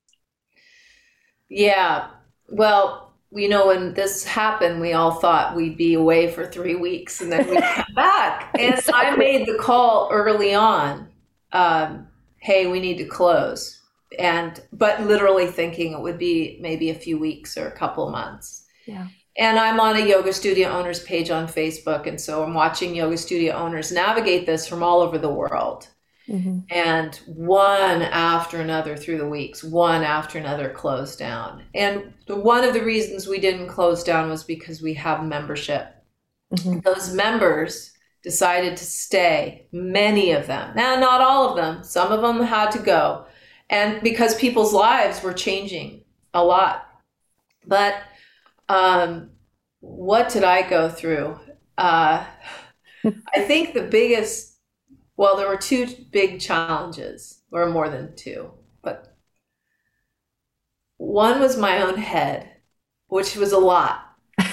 [1.50, 2.10] Yeah.
[2.48, 7.22] Well, you know, when this happened, we all thought we'd be away for three weeks
[7.22, 8.50] and then we'd come back.
[8.58, 8.94] And exactly.
[8.94, 11.08] I made the call early on.
[11.52, 12.08] Um,
[12.38, 13.82] hey, we need to close.
[14.18, 18.12] And, but literally thinking it would be maybe a few weeks or a couple of
[18.12, 18.66] months.
[18.88, 19.08] Yeah.
[19.40, 22.06] And I'm on a yoga studio owners page on Facebook.
[22.06, 25.88] And so I'm watching yoga studio owners navigate this from all over the world.
[26.28, 26.60] Mm-hmm.
[26.70, 31.64] And one after another through the weeks, one after another closed down.
[31.74, 35.96] And one of the reasons we didn't close down was because we have membership.
[36.54, 36.82] Mm-hmm.
[36.82, 39.68] Those members decided to stay.
[39.72, 40.76] Many of them.
[40.76, 41.84] Now, not all of them.
[41.84, 43.26] Some of them had to go.
[43.70, 46.86] And because people's lives were changing a lot.
[47.66, 47.96] But
[48.70, 49.32] um,
[49.82, 51.38] what did I go through?
[51.78, 52.26] Uh,
[53.06, 54.58] I think the biggest,
[55.18, 58.52] well, there were two big challenges, or more than two,
[58.82, 59.18] but
[60.98, 62.50] one was my own head,
[63.08, 64.06] which was a lot.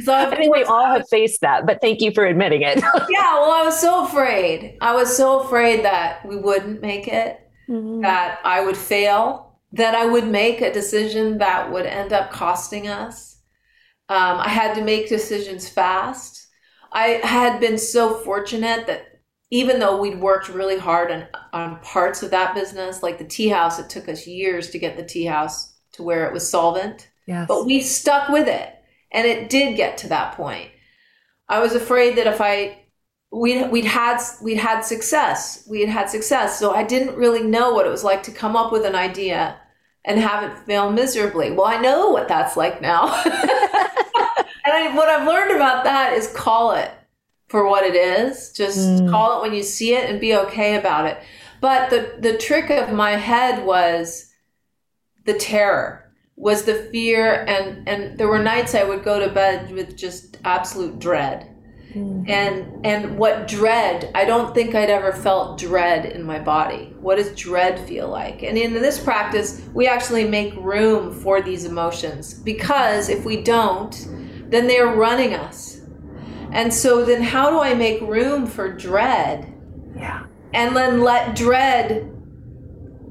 [0.00, 2.78] So I think we all have faced that, but thank you for admitting it.
[3.10, 4.78] yeah, well, I was so afraid.
[4.80, 8.00] I was so afraid that we wouldn't make it, mm-hmm.
[8.00, 12.88] that I would fail, that I would make a decision that would end up costing
[12.88, 13.38] us.
[14.08, 16.46] Um, I had to make decisions fast.
[16.92, 19.06] I had been so fortunate that
[19.50, 23.48] even though we'd worked really hard on, on parts of that business, like the tea
[23.48, 27.08] house, it took us years to get the tea house to where it was solvent.
[27.26, 27.46] Yes.
[27.48, 28.74] But we stuck with it
[29.12, 30.70] and it did get to that point.
[31.48, 32.78] I was afraid that if I
[33.30, 37.72] we'd we'd had we'd had success, we had had success, so I didn't really know
[37.72, 39.58] what it was like to come up with an idea
[40.04, 41.52] and have it fail miserably.
[41.52, 43.04] Well, I know what that's like now.
[43.24, 43.32] and
[44.72, 46.90] I, what I've learned about that is call it
[47.48, 48.52] for what it is.
[48.52, 49.10] Just mm.
[49.10, 51.18] call it when you see it and be okay about it.
[51.60, 54.32] But the the trick of my head was
[55.24, 56.02] the terror
[56.36, 60.38] was the fear and and there were nights I would go to bed with just
[60.44, 61.51] absolute dread.
[61.90, 62.30] Mm-hmm.
[62.30, 66.94] And and what dread, I don't think I'd ever felt dread in my body.
[67.00, 68.42] What does dread feel like?
[68.42, 73.92] And in this practice, we actually make room for these emotions because if we don't,
[74.48, 75.82] then they're running us.
[76.52, 79.52] And so then how do I make room for dread?
[79.94, 80.24] Yeah.
[80.54, 82.12] And then let dread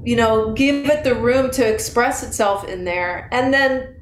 [0.03, 3.29] you know, give it the room to express itself in there.
[3.31, 3.95] And then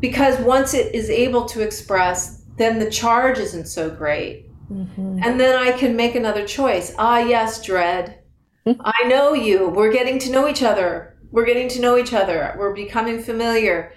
[0.00, 4.46] because once it is able to express, then the charge isn't so great.
[4.70, 5.20] Mm-hmm.
[5.22, 6.94] And then I can make another choice.
[6.98, 8.22] Ah, yes, dread.
[8.66, 9.68] I know you.
[9.68, 11.16] We're getting to know each other.
[11.30, 12.54] We're getting to know each other.
[12.58, 13.92] We're becoming familiar.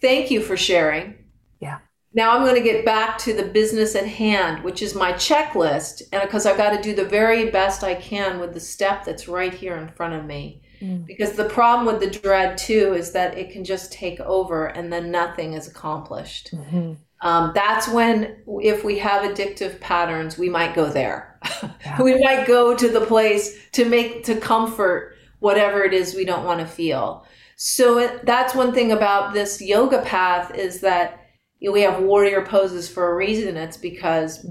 [0.00, 1.24] Thank you for sharing.
[1.60, 1.78] Yeah.
[2.14, 6.02] Now I'm going to get back to the business at hand, which is my checklist,
[6.12, 9.28] and because I've got to do the very best I can with the step that's
[9.28, 10.62] right here in front of me.
[10.80, 11.06] Mm.
[11.06, 14.92] Because the problem with the dread too is that it can just take over, and
[14.92, 16.54] then nothing is accomplished.
[16.54, 16.94] Mm-hmm.
[17.22, 21.40] Um, that's when, if we have addictive patterns, we might go there.
[21.62, 22.02] Yeah.
[22.02, 26.44] we might go to the place to make to comfort whatever it is we don't
[26.44, 27.26] want to feel.
[27.56, 31.20] So it, that's one thing about this yoga path is that
[31.58, 33.56] you know, we have warrior poses for a reason.
[33.56, 34.46] It's because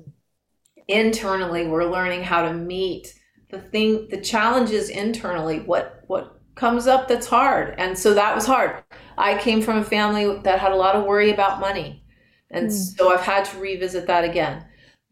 [0.88, 3.14] internally we're learning how to meet
[3.52, 5.60] the thing, the challenges internally.
[5.60, 8.84] What what comes up that's hard, and so that was hard.
[9.18, 12.04] I came from a family that had a lot of worry about money,
[12.56, 12.98] and mm.
[12.98, 14.66] so I've had to revisit that again.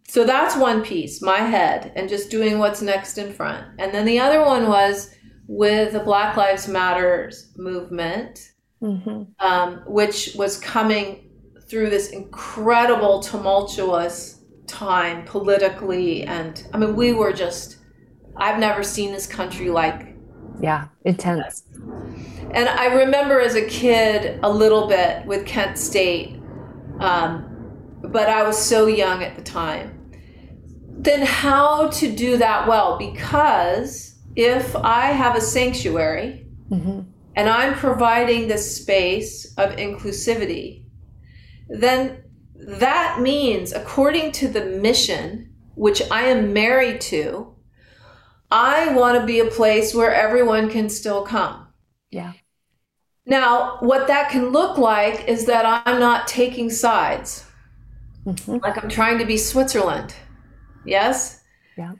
[0.07, 3.65] So that's one piece, my head, and just doing what's next in front.
[3.79, 5.15] And then the other one was
[5.47, 8.51] with the Black Lives Matters movement,
[8.81, 9.23] mm-hmm.
[9.39, 11.29] um, which was coming
[11.67, 16.23] through this incredible, tumultuous time politically.
[16.23, 17.77] And I mean, we were just,
[18.35, 20.15] I've never seen this country like.
[20.61, 21.63] Yeah, intense.
[22.51, 26.39] And I remember as a kid a little bit with Kent State,
[27.03, 29.99] um, but I was so young at the time.
[30.95, 32.97] Then, how to do that well?
[32.97, 37.01] Because if I have a sanctuary mm-hmm.
[37.35, 40.85] and I'm providing this space of inclusivity,
[41.67, 42.23] then
[42.55, 47.55] that means, according to the mission, which I am married to,
[48.49, 51.67] I want to be a place where everyone can still come.
[52.11, 52.33] Yeah.
[53.25, 57.45] Now, what that can look like is that I'm not taking sides.
[58.25, 58.57] Mm-hmm.
[58.57, 60.13] Like I'm trying to be Switzerland.
[60.85, 61.41] Yes?
[61.77, 61.93] Yeah.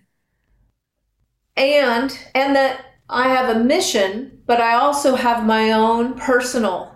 [1.56, 6.96] And and that I have a mission, but I also have my own personal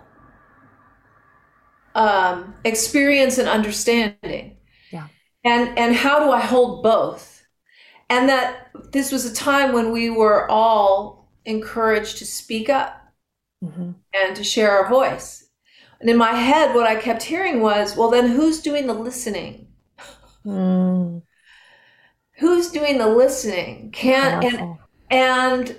[1.94, 4.56] um, experience and understanding.
[4.90, 5.08] Yeah.
[5.44, 7.46] And and how do I hold both?
[8.10, 12.97] And that this was a time when we were all encouraged to speak up
[13.62, 13.92] mm-hmm.
[14.14, 15.48] and to share our voice.
[16.00, 19.68] And in my head, what I kept hearing was, well, then who's doing the listening?
[20.46, 21.22] Mm.
[22.38, 23.90] Who's doing the listening?
[23.90, 24.78] Can't and
[25.10, 25.76] and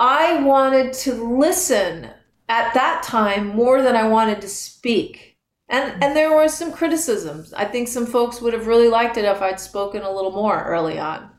[0.00, 2.08] I wanted to listen
[2.48, 5.36] at that time more than I wanted to speak.
[5.68, 7.52] And and there were some criticisms.
[7.52, 10.64] I think some folks would have really liked it if I'd spoken a little more
[10.64, 11.30] early on.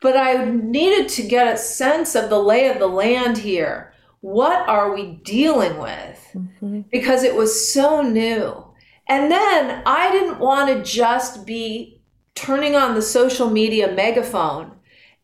[0.00, 3.92] But I needed to get a sense of the lay of the land here.
[4.20, 6.30] What are we dealing with?
[6.34, 6.82] Mm-hmm.
[6.90, 8.64] Because it was so new.
[9.08, 12.00] And then I didn't want to just be
[12.34, 14.72] turning on the social media megaphone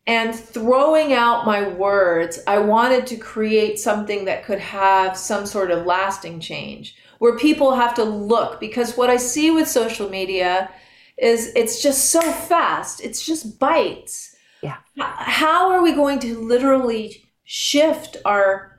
[0.07, 5.71] and throwing out my words, I wanted to create something that could have some sort
[5.71, 10.69] of lasting change where people have to look because what I see with social media
[11.17, 13.01] is it's just so fast.
[13.01, 14.35] It's just bites.
[14.61, 14.77] Yeah.
[14.97, 18.74] How are we going to literally shift our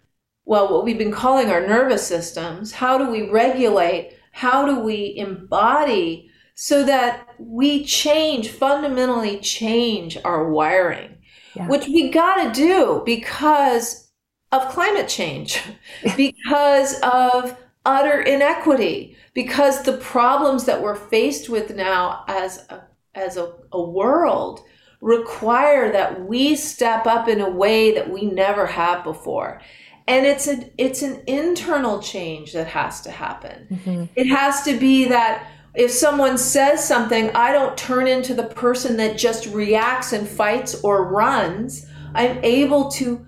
[0.46, 2.72] well, what we've been calling our nervous systems?
[2.72, 4.16] How do we regulate?
[4.30, 11.18] How do we embody so that we change, fundamentally change our wiring,
[11.54, 11.68] yeah.
[11.68, 14.10] which we got to do because
[14.52, 15.60] of climate change,
[16.16, 22.84] because of utter inequity, because the problems that we're faced with now as a,
[23.16, 24.60] as a, a world
[25.00, 29.60] require that we step up in a way that we never have before
[30.08, 33.66] and it's a it's an internal change that has to happen.
[33.70, 34.04] Mm-hmm.
[34.14, 38.96] it has to be that if someone says something i don't turn into the person
[38.96, 41.86] that just reacts and fights or runs.
[42.14, 43.26] I'm able to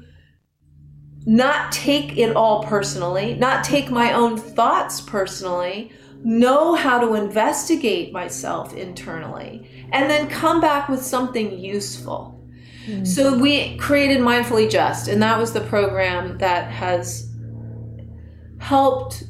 [1.27, 5.93] not take it all personally not take my own thoughts personally
[6.25, 12.38] know how to investigate myself internally and then come back with something useful
[12.89, 13.05] Mm-hmm.
[13.05, 17.31] So we created Mindfully Just, and that was the program that has
[18.59, 19.25] helped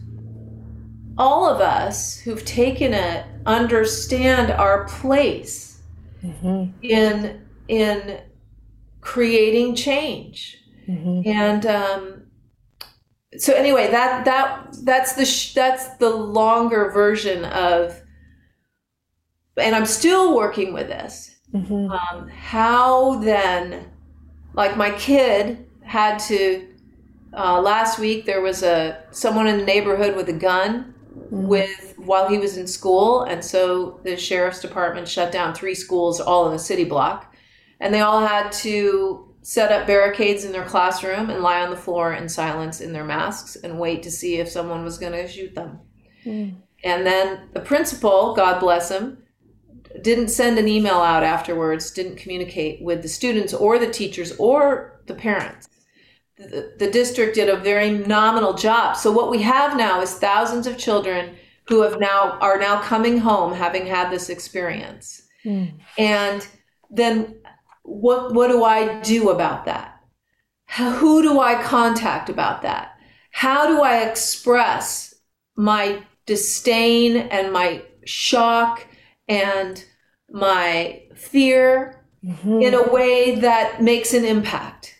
[1.16, 5.80] all of us who've taken it understand our place
[6.22, 6.70] mm-hmm.
[6.82, 8.20] in in
[9.00, 10.58] creating change.
[10.86, 11.28] Mm-hmm.
[11.28, 12.22] And um,
[13.36, 18.00] so anyway, that that that's the sh- that's the longer version of
[19.56, 21.90] and I'm still working with this Mm-hmm.
[21.90, 23.90] Um, how then,
[24.54, 26.66] like my kid had to.
[27.36, 31.46] Uh, last week there was a someone in the neighborhood with a gun mm-hmm.
[31.46, 36.20] with while he was in school, and so the sheriff's department shut down three schools
[36.20, 37.34] all in a city block,
[37.80, 41.76] and they all had to set up barricades in their classroom and lie on the
[41.76, 45.26] floor in silence in their masks and wait to see if someone was going to
[45.26, 45.80] shoot them.
[46.24, 46.56] Mm.
[46.84, 49.22] And then the principal, God bless him,
[50.02, 55.00] didn't send an email out afterwards, didn't communicate with the students or the teachers or
[55.06, 55.68] the parents.
[56.36, 58.96] The, the, district did a very nominal job.
[58.96, 61.34] So what we have now is thousands of children
[61.66, 65.22] who have now are now coming home having had this experience.
[65.44, 65.74] Mm.
[65.98, 66.46] And
[66.90, 67.40] then
[67.82, 70.00] what what do I do about that?
[70.76, 72.98] Who do I contact about that?
[73.30, 75.14] How do I express
[75.56, 78.86] my disdain and my shock
[79.28, 79.84] and
[80.30, 82.60] my fear mm-hmm.
[82.60, 84.94] in a way that makes an impact.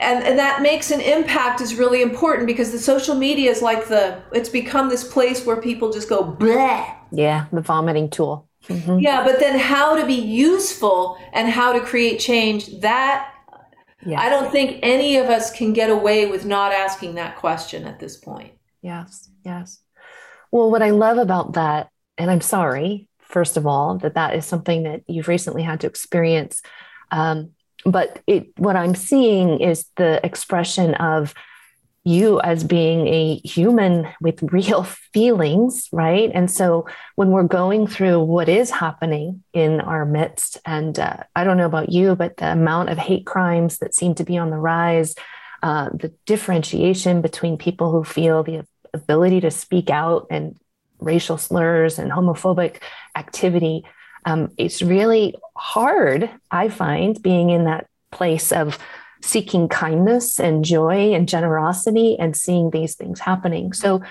[0.00, 3.86] And, and that makes an impact is really important because the social media is like
[3.86, 6.94] the it's become this place where people just go bleh.
[7.12, 8.48] Yeah, the vomiting tool.
[8.68, 8.98] Mm-hmm.
[8.98, 13.32] Yeah, but then how to be useful and how to create change that
[14.04, 14.18] yes.
[14.20, 18.00] I don't think any of us can get away with not asking that question at
[18.00, 18.52] this point.
[18.82, 19.80] Yes, yes.
[20.50, 24.46] Well, what I love about that and I'm sorry, first of all, that that is
[24.46, 26.62] something that you've recently had to experience.
[27.10, 27.50] Um,
[27.84, 31.34] but it, what I'm seeing is the expression of
[32.04, 36.30] you as being a human with real feelings, right?
[36.32, 41.42] And so when we're going through what is happening in our midst, and uh, I
[41.42, 44.50] don't know about you, but the amount of hate crimes that seem to be on
[44.50, 45.16] the rise,
[45.60, 50.56] uh, the differentiation between people who feel the ability to speak out and
[51.04, 52.76] racial slurs and homophobic
[53.16, 53.84] activity.
[54.24, 58.78] Um, it's really hard, I find, being in that place of
[59.22, 63.72] seeking kindness and joy and generosity and seeing these things happening.
[63.72, 64.02] So,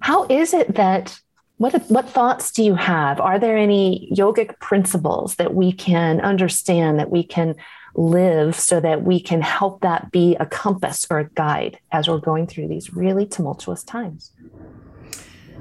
[0.00, 1.20] how is it that
[1.60, 3.20] what, what thoughts do you have?
[3.20, 7.54] Are there any yogic principles that we can understand, that we can
[7.94, 12.18] live so that we can help that be a compass or a guide as we're
[12.18, 14.32] going through these really tumultuous times?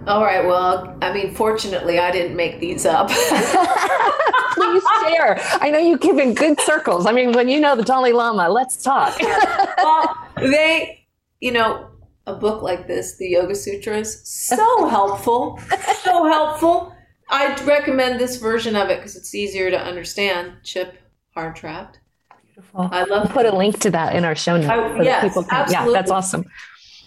[0.07, 0.45] All right.
[0.45, 3.09] Well, I mean, fortunately, I didn't make these up.
[4.53, 5.39] Please share.
[5.61, 7.05] I know you keep in good circles.
[7.05, 9.17] I mean, when you know the Dalai Lama, let's talk.
[9.77, 11.05] well, they,
[11.39, 11.89] you know,
[12.25, 15.59] a book like this, the Yoga Sutras, so helpful,
[16.03, 16.95] so helpful.
[17.29, 20.53] I'd recommend this version of it because it's easier to understand.
[20.63, 20.97] Chip
[21.35, 21.95] Hartranft.
[22.43, 22.89] Beautiful.
[22.91, 23.25] I love.
[23.25, 24.69] We'll put a link to that in our show notes.
[24.69, 25.93] I, yes, people can, absolutely.
[25.93, 26.45] Yeah, that's awesome.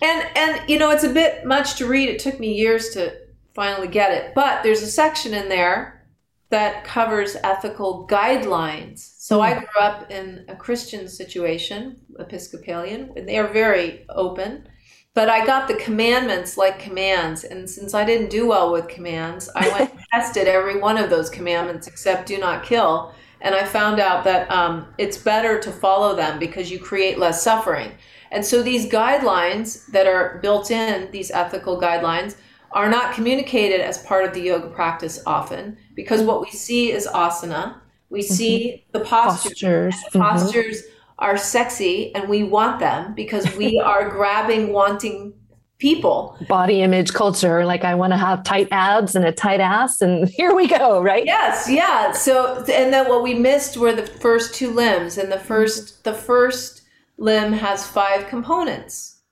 [0.03, 2.09] And and you know, it's a bit much to read.
[2.09, 3.16] It took me years to
[3.55, 4.34] finally get it.
[4.34, 6.05] But there's a section in there
[6.50, 9.14] that covers ethical guidelines.
[9.18, 9.61] So I hmm.
[9.61, 14.68] grew up in a Christian situation, Episcopalian, and they are very open.
[15.14, 17.44] but I got the commandments like commands.
[17.44, 21.11] And since I didn't do well with commands, I went and tested every one of
[21.11, 23.14] those commandments except do not kill.
[23.40, 27.42] And I found out that um, it's better to follow them because you create less
[27.42, 27.92] suffering.
[28.32, 32.36] And so these guidelines that are built in, these ethical guidelines,
[32.72, 37.06] are not communicated as part of the yoga practice often because what we see is
[37.06, 37.76] asana.
[38.08, 38.98] We see mm-hmm.
[38.98, 39.94] the postures.
[40.12, 40.82] Postures.
[40.82, 41.24] The mm-hmm.
[41.24, 45.34] are sexy and we want them because we are grabbing, wanting
[45.82, 46.38] people.
[46.48, 47.66] Body image culture.
[47.66, 51.02] Like, I want to have tight abs and a tight ass, and here we go,
[51.02, 51.26] right?
[51.26, 52.12] Yes, yeah.
[52.12, 56.14] So, and then what we missed were the first two limbs, and the first, the
[56.14, 56.81] first
[57.22, 59.22] limb has five components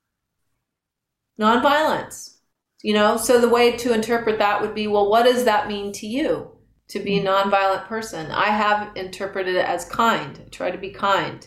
[1.41, 2.31] nonviolence
[2.83, 5.93] you know, so the way to interpret that would be well, what does that mean
[5.93, 6.51] to you
[6.89, 7.51] to be a mm-hmm.
[7.51, 8.31] nonviolent person?
[8.31, 10.41] I have interpreted it as kind.
[10.45, 11.47] I try to be kind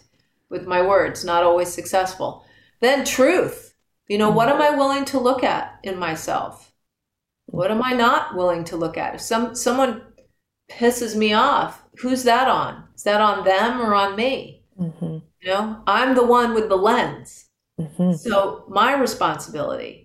[0.50, 2.46] with my words, not always successful.
[2.82, 3.74] Then truth.
[4.08, 6.72] You know, what am I willing to look at in myself?
[7.46, 9.16] What am I not willing to look at?
[9.16, 10.02] If some someone
[10.70, 12.84] pisses me off, who's that on?
[12.96, 14.64] Is that on them or on me?
[14.80, 15.13] Mm-hmm.
[15.44, 17.50] You know, I'm the one with the lens.
[17.80, 18.14] Mm-hmm.
[18.14, 20.04] So my responsibility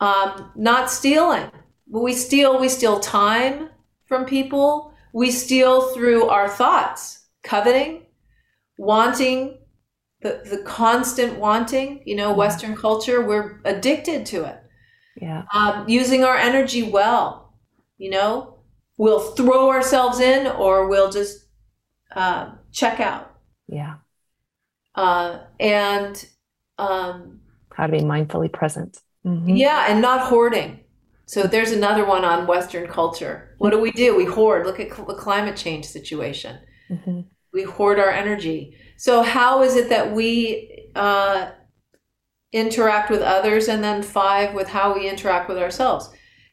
[0.00, 1.50] um, not stealing.
[1.86, 3.70] When we steal, we steal time
[4.06, 4.92] from people.
[5.12, 8.02] We steal through our thoughts, coveting,
[8.76, 9.58] wanting,
[10.20, 12.02] the, the constant wanting.
[12.04, 14.62] You know, Western culture, we're addicted to it.
[15.20, 15.44] Yeah.
[15.54, 17.54] Um, using our energy well,
[17.96, 18.58] you know,
[18.98, 21.46] we'll throw ourselves in or we'll just
[22.14, 23.34] uh, check out.
[23.68, 23.94] Yeah.
[24.96, 26.26] Uh, and
[26.78, 27.40] um,
[27.72, 28.98] how to be mindfully present.
[29.24, 29.56] Mm-hmm.
[29.56, 30.80] Yeah, and not hoarding.
[31.26, 33.54] So there's another one on Western culture.
[33.58, 34.16] What do we do?
[34.16, 34.64] We hoard.
[34.64, 36.58] Look at the climate change situation.
[36.88, 37.22] Mm-hmm.
[37.52, 38.76] We hoard our energy.
[38.96, 41.50] So how is it that we uh,
[42.52, 46.08] interact with others, and then five with how we interact with ourselves?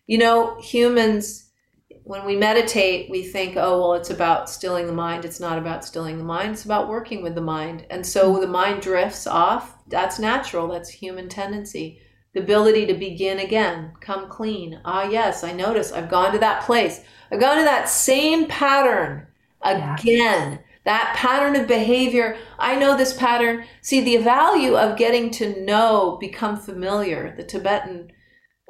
[0.08, 1.52] You know, humans,
[2.04, 5.26] when we meditate, we think, oh, well, it's about stilling the mind.
[5.26, 6.54] It's not about stilling the mind.
[6.54, 7.86] It's about working with the mind.
[7.90, 9.78] And so the mind drifts off.
[9.88, 10.68] That's natural.
[10.68, 12.00] That's human tendency
[12.34, 14.82] the ability to begin again, come clean.
[14.84, 17.02] Ah, yes, I notice I've gone to that place.
[17.32, 19.28] I've gone to that same pattern
[19.62, 20.04] again.
[20.04, 20.58] Yeah.
[20.86, 22.36] That pattern of behavior.
[22.60, 23.66] I know this pattern.
[23.82, 27.34] See, the value of getting to know, become familiar.
[27.38, 28.12] The Tibetan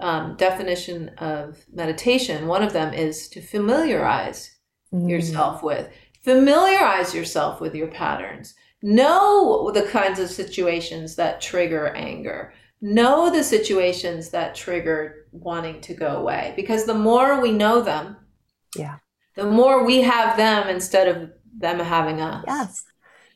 [0.04, 4.56] um, definition of meditation, one of them is to familiarize
[4.94, 5.10] mm.
[5.10, 5.90] yourself with.
[6.24, 8.54] Familiarize yourself with your patterns.
[8.82, 15.94] Know the kinds of situations that trigger anger know the situations that trigger wanting to
[15.94, 18.18] go away because the more we know them
[18.76, 18.98] yeah
[19.38, 22.84] the more we have them instead of them having us yes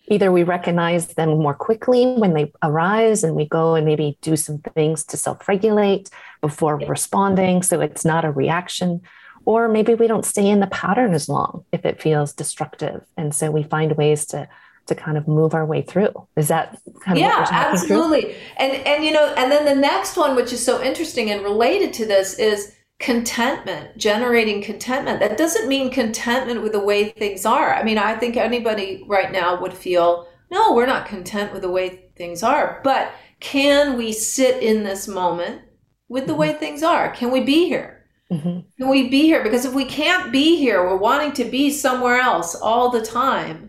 [0.08, 4.36] either we recognize them more quickly when they arise and we go and maybe do
[4.36, 6.10] some things to self-regulate
[6.42, 9.02] before responding so it's not a reaction
[9.46, 13.34] or maybe we don't stay in the pattern as long if it feels destructive and
[13.36, 14.48] so we find ways to
[14.88, 16.28] to kind of move our way through.
[16.36, 18.22] Is that kind of yeah, absolutely.
[18.22, 18.34] Through?
[18.58, 21.94] And and you know, and then the next one, which is so interesting and related
[21.94, 25.20] to this, is contentment, generating contentment.
[25.20, 27.74] That doesn't mean contentment with the way things are.
[27.74, 31.72] I mean, I think anybody right now would feel, no, we're not content with the
[31.72, 32.82] way things are.
[32.84, 35.62] But can we sit in this moment
[36.10, 36.42] with the mm-hmm.
[36.42, 37.12] way things are?
[37.12, 38.06] Can we be here?
[38.32, 38.60] Mm-hmm.
[38.78, 39.44] Can we be here?
[39.44, 43.68] Because if we can't be here, we're wanting to be somewhere else all the time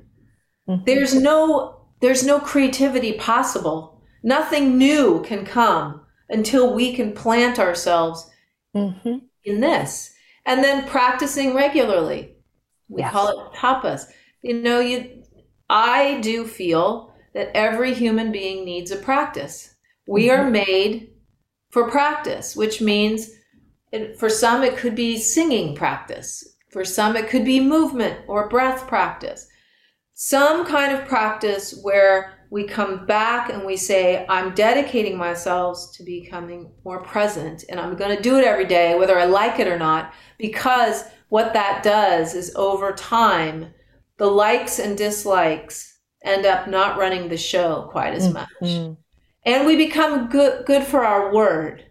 [0.69, 0.85] Mm-hmm.
[0.85, 4.01] There's no there's no creativity possible.
[4.23, 8.28] Nothing new can come until we can plant ourselves
[8.75, 9.19] mm-hmm.
[9.45, 10.15] in this.
[10.47, 12.37] And then practicing regularly.
[12.89, 13.13] We yes.
[13.13, 14.07] call it tapas.
[14.43, 15.23] You know, you
[15.69, 19.75] I do feel that every human being needs a practice.
[20.07, 20.47] We mm-hmm.
[20.47, 21.11] are made
[21.71, 23.31] for practice, which means
[23.93, 26.57] it, for some it could be singing practice.
[26.71, 29.49] For some it could be movement or breath practice
[30.21, 36.03] some kind of practice where we come back and we say, I'm dedicating myself to
[36.03, 39.69] becoming more present and I'm going to do it every day, whether I like it
[39.69, 43.73] or not, because what that does is over time,
[44.17, 48.49] the likes and dislikes end up not running the show quite as much.
[48.63, 48.95] Mm-hmm.
[49.45, 51.85] And we become good, good for our word.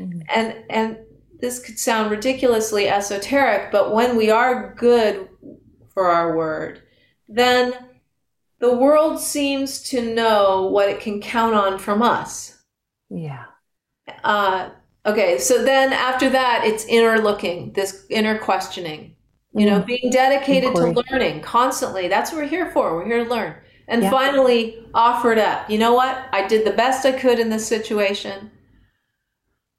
[0.00, 0.20] Mm-hmm.
[0.34, 0.98] And, and
[1.40, 5.28] this could sound ridiculously esoteric, but when we are good
[5.90, 6.82] for our word,
[7.28, 7.87] then
[8.60, 12.58] the world seems to know what it can count on from us.
[13.10, 13.44] Yeah.
[14.24, 14.70] Uh,
[15.06, 19.14] okay, so then after that, it's inner looking, this inner questioning,
[19.52, 19.70] you mm.
[19.70, 20.94] know, being dedicated Inquiry.
[20.94, 22.08] to learning constantly.
[22.08, 22.96] That's what we're here for.
[22.96, 23.54] We're here to learn.
[23.86, 24.10] And yeah.
[24.10, 25.70] finally, offered up.
[25.70, 26.26] You know what?
[26.32, 28.50] I did the best I could in this situation.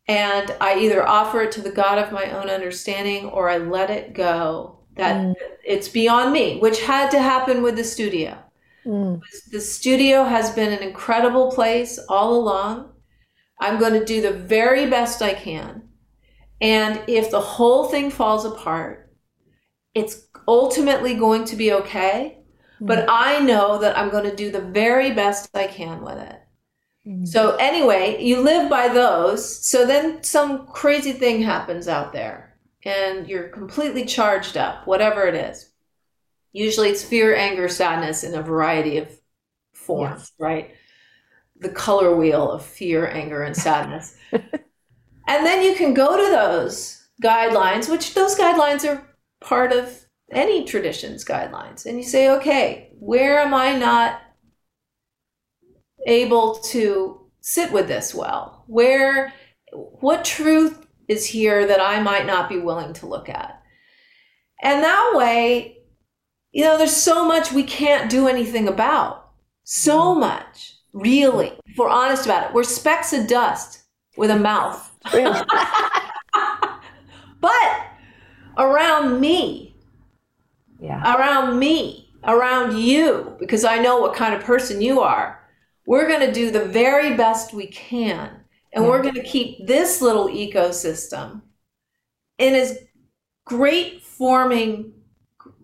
[0.08, 3.92] and I either offer it to the God of my own understanding or I let
[3.92, 4.80] it go.
[4.96, 5.36] That mm.
[5.64, 8.38] it's beyond me, which had to happen with the studio.
[8.86, 9.22] Mm.
[9.52, 12.94] The studio has been an incredible place all along.
[13.60, 15.90] I'm going to do the very best I can.
[16.62, 19.14] And if the whole thing falls apart,
[19.94, 22.40] it's ultimately going to be okay.
[22.82, 22.88] Mm.
[22.88, 26.40] But I know that I'm going to do the very best I can with it.
[27.08, 27.26] Mm-hmm.
[27.26, 29.66] So anyway, you live by those.
[29.66, 35.36] So then some crazy thing happens out there and you're completely charged up, whatever it
[35.36, 35.69] is.
[36.52, 39.10] Usually it's fear, anger, sadness in a variety of
[39.74, 40.72] forms, right?
[41.60, 44.16] The color wheel of fear, anger, and sadness.
[44.32, 49.04] and then you can go to those guidelines, which those guidelines are
[49.42, 51.86] part of any tradition's guidelines.
[51.86, 54.22] And you say, okay, where am I not
[56.06, 58.64] able to sit with this well?
[58.68, 59.34] Where,
[59.72, 63.62] what truth is here that I might not be willing to look at?
[64.62, 65.79] And that way,
[66.52, 69.32] you know, there's so much we can't do anything about.
[69.64, 70.22] So mm-hmm.
[70.22, 72.54] much, really, if we're honest about it.
[72.54, 73.84] We're specks of dust
[74.18, 74.86] with a mouth.
[77.42, 77.88] but
[78.58, 79.76] around me,
[80.80, 81.16] yeah.
[81.16, 85.40] around me, around you, because I know what kind of person you are
[85.90, 88.30] we're going to do the very best we can.
[88.72, 91.42] And we're going to keep this little ecosystem
[92.38, 92.78] in as
[93.44, 94.94] great forming,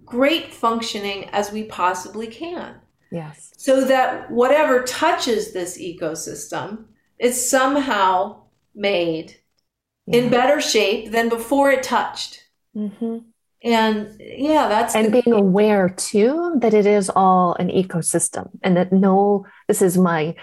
[0.06, 2.76] great functioning as we possibly can.
[3.12, 3.53] Yes.
[3.58, 6.86] So that whatever touches this ecosystem
[7.20, 8.43] is somehow
[8.74, 9.38] made
[10.06, 10.20] yeah.
[10.20, 12.43] in better shape than before it touched.
[12.76, 13.18] Mm-hmm
[13.66, 18.93] and yeah that's and being aware too that it is all an ecosystem and that
[18.93, 20.36] no this is my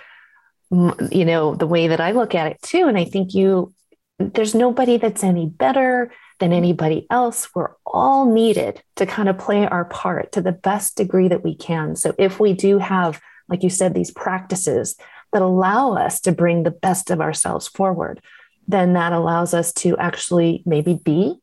[1.11, 3.73] you know the way that i look at it too and i think you
[4.19, 6.11] there's nobody that's any better
[6.43, 7.49] than anybody else.
[7.55, 11.55] We're all needed to kind of play our part to the best degree that we
[11.55, 11.95] can.
[11.95, 14.97] So if we do have like you said these practices
[15.33, 18.21] that allow us to bring the best of ourselves forward
[18.67, 21.35] then that allows us to actually maybe be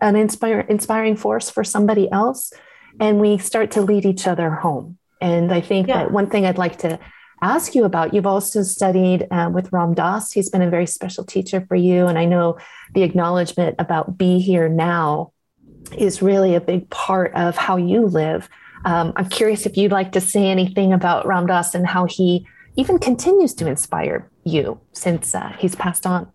[0.00, 2.52] an inspire, inspiring force for somebody else
[3.00, 4.98] and we start to lead each other home.
[5.20, 5.98] And i think yeah.
[5.98, 6.98] that one thing i'd like to
[7.54, 11.24] ask you about you've also studied uh, with ram dass he's been a very special
[11.24, 12.56] teacher for you and i know
[12.94, 15.32] the acknowledgement about be here now
[15.96, 18.48] is really a big part of how you live
[18.84, 22.46] um, i'm curious if you'd like to say anything about ram dass and how he
[22.76, 26.30] even continues to inspire you since uh, he's passed on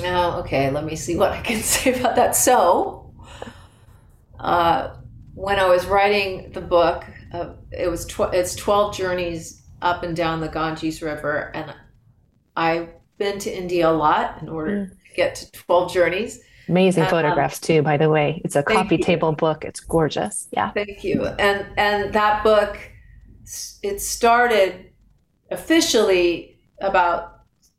[0.00, 0.70] Oh, okay.
[0.70, 2.36] Let me see what I can say about that.
[2.36, 3.12] So,
[4.38, 4.96] uh,
[5.34, 10.16] when I was writing the book, uh, it was tw- it's twelve journeys up and
[10.16, 11.74] down the Ganges River, and
[12.56, 14.90] I've been to India a lot in order mm.
[14.90, 16.40] to get to twelve journeys.
[16.68, 18.40] Amazing and, photographs um, too, by the way.
[18.44, 19.04] It's a coffee you.
[19.04, 19.64] table book.
[19.64, 20.48] It's gorgeous.
[20.52, 20.72] Yeah.
[20.72, 21.24] Thank you.
[21.24, 22.78] And and that book,
[23.82, 24.90] it started
[25.50, 27.36] officially about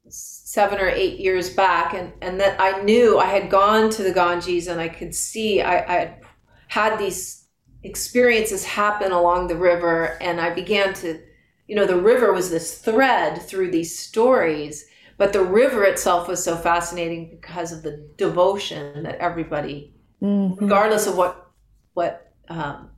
[0.10, 4.14] seven or eight years back and and that I knew I had gone to the
[4.14, 6.20] Ganges and I could see I, I
[6.68, 7.48] had these
[7.84, 11.22] experiences happen along the river and I began to
[11.68, 14.86] you know the river was this thread through these stories
[15.18, 20.64] but the river itself was so fascinating because of the devotion that everybody mm-hmm.
[20.64, 21.52] regardless of what
[21.94, 22.90] what um,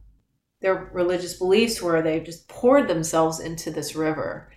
[0.61, 4.49] their religious beliefs were they just poured themselves into this river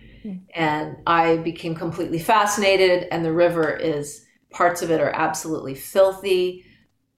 [0.53, 3.07] and I became completely fascinated.
[3.11, 6.65] And the river is parts of it are absolutely filthy,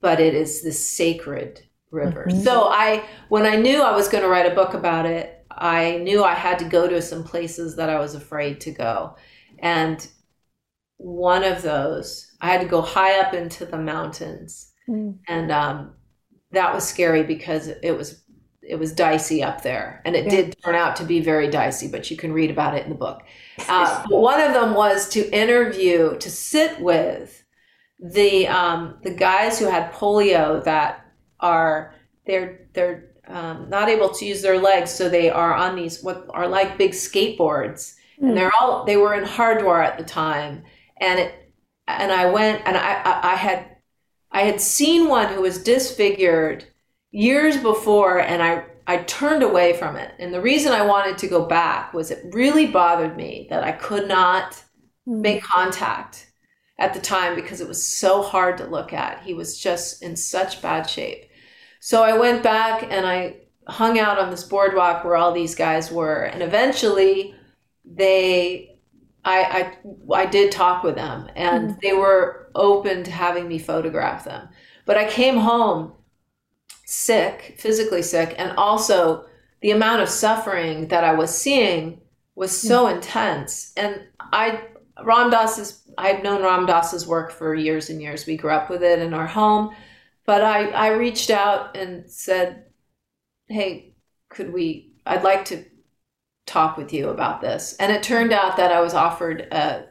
[0.02, 2.28] but it is this sacred river.
[2.30, 2.42] Mm-hmm.
[2.42, 5.98] So I, when I knew I was going to write a book about it, I
[5.98, 9.16] knew I had to go to some places that I was afraid to go.
[9.60, 10.06] And
[10.98, 14.72] one of those, I had to go high up into the mountains.
[14.88, 15.18] Mm.
[15.28, 15.96] And um,
[16.52, 18.22] that was scary because it was
[18.68, 20.30] it was dicey up there, and it yeah.
[20.32, 21.88] did turn out to be very dicey.
[21.88, 23.24] But you can read about it in the book.
[23.70, 27.44] Uh, one of them was to interview, to sit with
[28.00, 31.06] the um, the guys who had polio that
[31.40, 31.96] are
[32.28, 36.28] they're they're um, not able to use their legs, so they are on these what
[36.30, 38.22] are like big skateboards, mm.
[38.22, 38.36] and hmm.
[38.36, 40.64] they're all they were in Hardwar at the time,
[41.00, 41.52] and it
[41.88, 43.78] and I went and I, I I had
[44.32, 46.66] I had seen one who was disfigured
[47.12, 50.14] years before and I I turned away from it.
[50.20, 53.72] And the reason I wanted to go back was it really bothered me that I
[53.72, 54.54] could not
[55.08, 55.20] mm.
[55.22, 56.32] make contact
[56.78, 59.24] at the time because it was so hard to look at.
[59.24, 61.26] He was just in such bad shape.
[61.86, 63.36] So I went back and I
[63.68, 66.24] hung out on this boardwalk where all these guys were.
[66.24, 67.36] And eventually
[67.86, 68.80] they
[69.24, 69.78] I,
[70.10, 71.82] I, I did talk with them and mm.
[71.82, 74.50] they were open to having me photograph them.
[74.88, 75.94] But I came home
[76.88, 79.28] sick, physically sick, and also
[79.62, 82.02] the amount of suffering that I was seeing
[82.34, 82.96] was so mm.
[82.96, 83.74] intense.
[83.78, 84.60] And I,
[85.04, 88.26] Ram Dass's, I've known Ram Dass's work for years and years.
[88.26, 89.76] We grew up with it in our home.
[90.26, 92.66] But I, I reached out and said,
[93.48, 93.96] hey,
[94.30, 95.66] could we, I'd like to
[96.46, 97.76] talk with you about this.
[97.80, 99.88] And it turned out that I was offered a,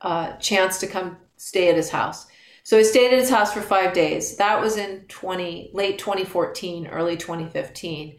[0.00, 2.26] a chance to come stay at his house.
[2.64, 4.36] So I stayed at his house for five days.
[4.36, 8.18] That was in 20, late 2014, early 2015.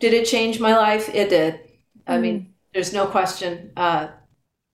[0.00, 1.08] Did it change my life?
[1.14, 1.60] It did.
[2.06, 2.50] I mean, mm-hmm.
[2.74, 3.72] there's no question.
[3.76, 4.08] Uh,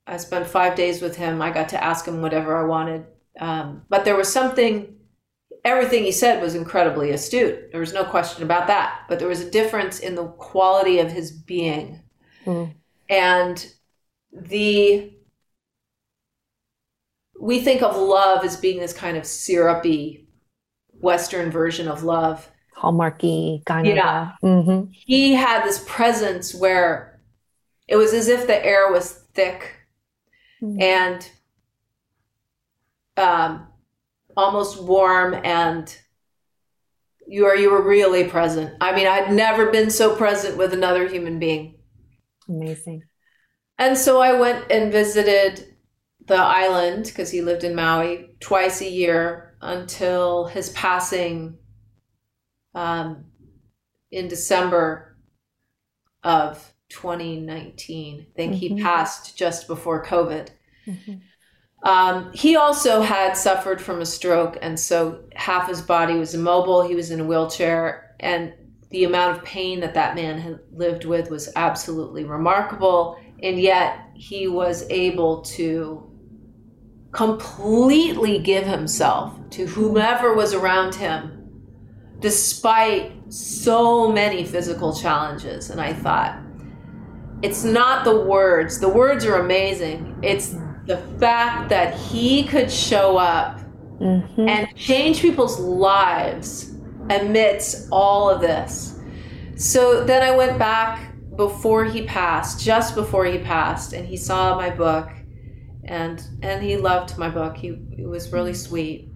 [0.06, 1.42] I spent five days with him.
[1.42, 3.06] I got to ask him whatever I wanted.
[3.38, 4.96] Um, but there was something,
[5.68, 7.70] everything he said was incredibly astute.
[7.70, 9.04] There was no question about that.
[9.08, 12.02] But there was a difference in the quality of his being.
[12.44, 12.74] Mm.
[13.08, 13.72] And
[14.32, 15.12] the
[17.40, 20.26] we think of love as being this kind of syrupy
[21.00, 22.50] Western version of love.
[22.76, 24.32] Hallmarky kind yeah.
[24.42, 24.48] of.
[24.48, 24.90] Mm-hmm.
[24.92, 27.20] He had this presence where
[27.86, 29.76] it was as if the air was thick
[30.62, 30.80] mm-hmm.
[30.80, 31.30] and
[33.16, 33.68] um,
[34.38, 35.98] almost warm and
[37.26, 38.72] you are you were really present.
[38.80, 41.78] I mean, I'd never been so present with another human being.
[42.48, 43.02] Amazing.
[43.78, 45.74] And so I went and visited
[46.26, 51.58] the island because he lived in Maui twice a year until his passing
[52.74, 53.24] um,
[54.10, 55.18] in December
[56.22, 58.20] of 2019.
[58.20, 58.76] I think mm-hmm.
[58.76, 60.48] he passed just before COVID.
[60.86, 61.14] Mm-hmm.
[61.82, 66.86] Um, he also had suffered from a stroke, and so half his body was immobile.
[66.86, 68.52] He was in a wheelchair, and
[68.90, 73.18] the amount of pain that that man had lived with was absolutely remarkable.
[73.42, 76.04] And yet, he was able to
[77.12, 81.62] completely give himself to whomever was around him,
[82.18, 85.70] despite so many physical challenges.
[85.70, 86.40] And I thought,
[87.42, 90.18] it's not the words, the words are amazing.
[90.22, 90.56] It's
[90.88, 93.60] the fact that he could show up
[94.00, 94.48] mm-hmm.
[94.48, 96.74] and change people's lives
[97.10, 98.98] amidst all of this.
[99.56, 104.56] So then I went back before he passed, just before he passed, and he saw
[104.56, 105.10] my book
[105.84, 107.56] and and he loved my book.
[107.56, 107.68] He
[107.98, 109.10] it was really sweet.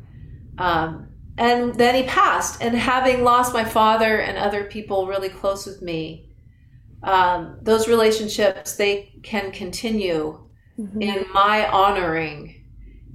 [0.59, 1.09] Um,
[1.39, 2.62] and then he passed.
[2.62, 6.29] And having lost my father and other people really close with me,
[7.03, 10.41] um, those relationships they can continue
[10.79, 11.03] mm-hmm.
[11.03, 12.64] in my honoring.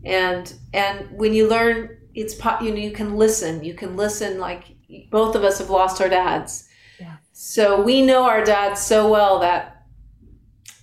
[0.06, 3.64] And and when you learn, it's you know you can listen.
[3.64, 4.40] You can listen.
[4.40, 4.76] Like
[5.10, 7.18] both of us have lost our dads, yeah.
[7.34, 9.84] so we know our dads so well that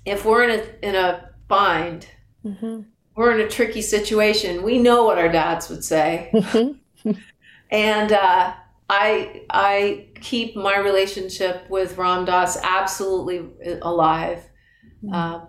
[0.04, 2.06] if we're in a in a bind
[2.44, 2.80] Mm-hmm.
[3.16, 4.62] We're in a tricky situation.
[4.62, 6.30] We know what our dads would say.
[6.34, 7.12] Mm-hmm.
[7.70, 8.54] and uh,
[8.90, 13.48] I I keep my relationship with Ram Dass absolutely
[13.82, 14.48] alive.
[15.02, 15.14] Mm-hmm.
[15.14, 15.48] Um,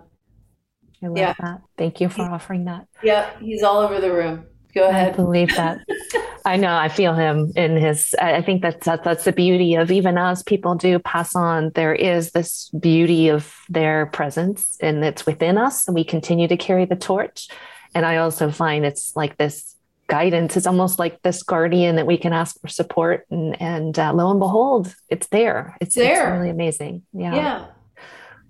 [1.02, 1.34] I love yeah.
[1.40, 1.62] that.
[1.76, 2.86] Thank you for offering that.
[3.02, 4.46] Yeah, he's all over the room.
[4.74, 5.14] Go ahead.
[5.14, 5.78] I believe that.
[6.44, 6.76] I know.
[6.76, 8.14] I feel him in his.
[8.20, 11.72] I think that's that, that's the beauty of even as people do pass on.
[11.74, 16.56] There is this beauty of their presence, and it's within us, and we continue to
[16.56, 17.48] carry the torch.
[17.94, 19.74] And I also find it's like this
[20.08, 20.56] guidance.
[20.56, 24.30] It's almost like this guardian that we can ask for support, and and uh, lo
[24.30, 25.76] and behold, it's there.
[25.80, 26.28] It's there.
[26.28, 27.02] It's really amazing.
[27.14, 27.34] Yeah.
[27.34, 27.66] Yeah.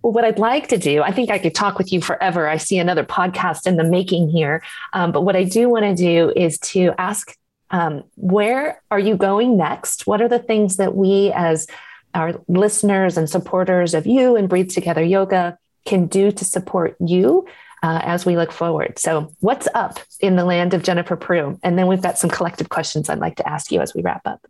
[0.07, 2.47] Well, what I'd like to do, I think I could talk with you forever.
[2.47, 4.63] I see another podcast in the making here.
[4.93, 7.37] Um, but what I do want to do is to ask
[7.73, 10.07] um, where are you going next?
[10.07, 11.67] What are the things that we, as
[12.15, 17.49] our listeners and supporters of you and Breathe Together Yoga, can do to support you
[17.83, 19.01] uh, as we look forward?
[19.01, 21.59] So, what's up in the land of Jennifer Prugh?
[21.65, 24.25] And then we've got some collective questions I'd like to ask you as we wrap
[24.25, 24.47] up.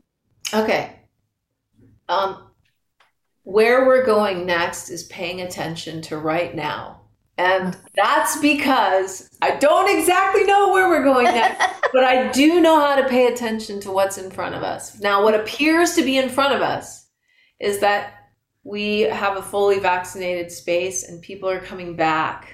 [0.53, 0.93] Okay.
[2.11, 2.47] Um,
[3.47, 7.01] where we're going next is paying attention to right now.
[7.39, 12.81] And that's because I don't exactly know where we're going next, but I do know
[12.81, 14.99] how to pay attention to what's in front of us.
[15.01, 17.07] Now, what appears to be in front of us
[17.61, 18.15] is that
[18.65, 22.49] we have a fully vaccinated space and people are coming back.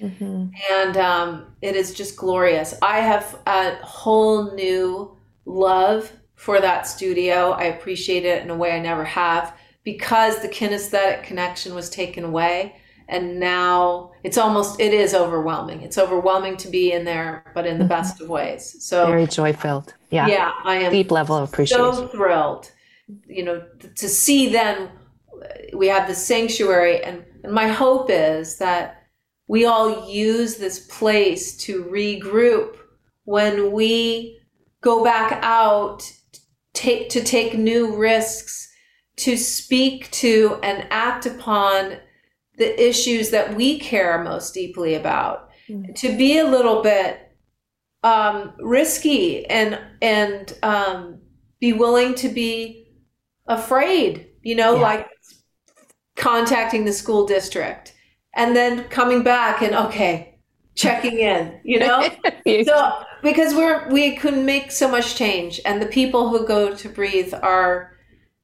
[0.00, 0.46] Mm-hmm.
[0.72, 2.72] And um, it is just glorious.
[2.80, 7.50] I have a whole new love for that studio.
[7.50, 9.54] I appreciate it in a way I never have
[9.92, 12.76] because the kinesthetic connection was taken away
[13.08, 15.80] and now it's almost it is overwhelming.
[15.80, 17.88] It's overwhelming to be in there but in the mm-hmm.
[17.88, 18.76] best of ways.
[18.80, 20.26] So very joy filled yeah.
[20.26, 21.94] Yeah i am deep level of appreciation.
[21.94, 22.70] so thrilled
[23.26, 23.64] you know
[23.96, 24.90] to see then
[25.72, 29.06] we have the sanctuary and, and my hope is that
[29.46, 32.76] we all use this place to regroup
[33.24, 34.38] when we
[34.82, 36.12] go back out
[36.74, 38.67] take to take new risks
[39.18, 41.98] to speak to and act upon
[42.56, 45.92] the issues that we care most deeply about mm-hmm.
[45.92, 47.32] to be a little bit
[48.04, 51.20] um, risky and and um,
[51.60, 52.88] be willing to be
[53.46, 54.82] afraid you know yeah.
[54.82, 55.08] like
[56.16, 57.94] contacting the school district
[58.34, 60.38] and then coming back and okay
[60.74, 62.08] checking in you know
[62.64, 66.88] so because we're we can make so much change and the people who go to
[66.88, 67.97] breathe are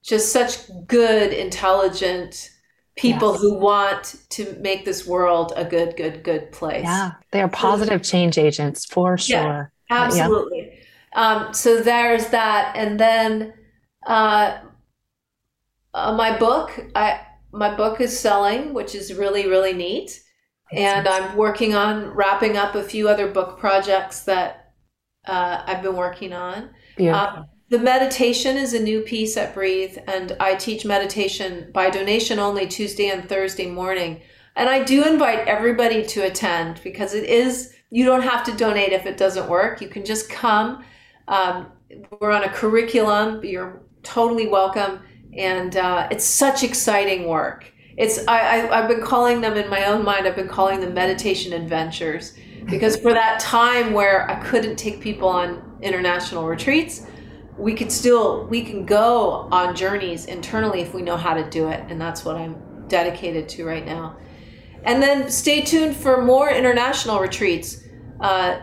[0.05, 2.50] just such good intelligent
[2.96, 3.40] people yes.
[3.40, 6.84] who want to make this world a good good good place.
[6.84, 9.72] Yeah they are positive change agents for sure.
[9.90, 10.78] Yeah, absolutely.
[11.12, 11.20] Yeah.
[11.20, 13.55] Um, so there's that and then
[14.07, 14.59] uh,
[15.94, 17.20] uh, my book i
[17.52, 20.20] my book is selling which is really really neat.
[20.72, 24.74] And i'm working on wrapping up a few other book projects that
[25.26, 26.70] uh, i've been working on.
[27.11, 32.38] Um, the meditation is a new piece at Breathe, and I teach meditation by donation
[32.38, 34.20] only Tuesday and Thursday morning.
[34.54, 38.92] And I do invite everybody to attend because it is, you don't have to donate
[38.92, 39.80] if it doesn't work.
[39.80, 40.84] You can just come.
[41.26, 41.72] Um,
[42.20, 45.00] we're on a curriculum, you're totally welcome.
[45.36, 47.72] And uh, it's such exciting work.
[47.96, 50.94] It's I, I, I've been calling them in my own mind, I've been calling them
[50.94, 52.36] meditation adventures
[52.66, 57.06] because for that time where I couldn't take people on international retreats,
[57.57, 61.68] we could still we can go on journeys internally if we know how to do
[61.68, 62.57] it and that's what i'm
[62.88, 64.16] dedicated to right now.
[64.84, 67.82] And then stay tuned for more international retreats.
[68.20, 68.61] Uh,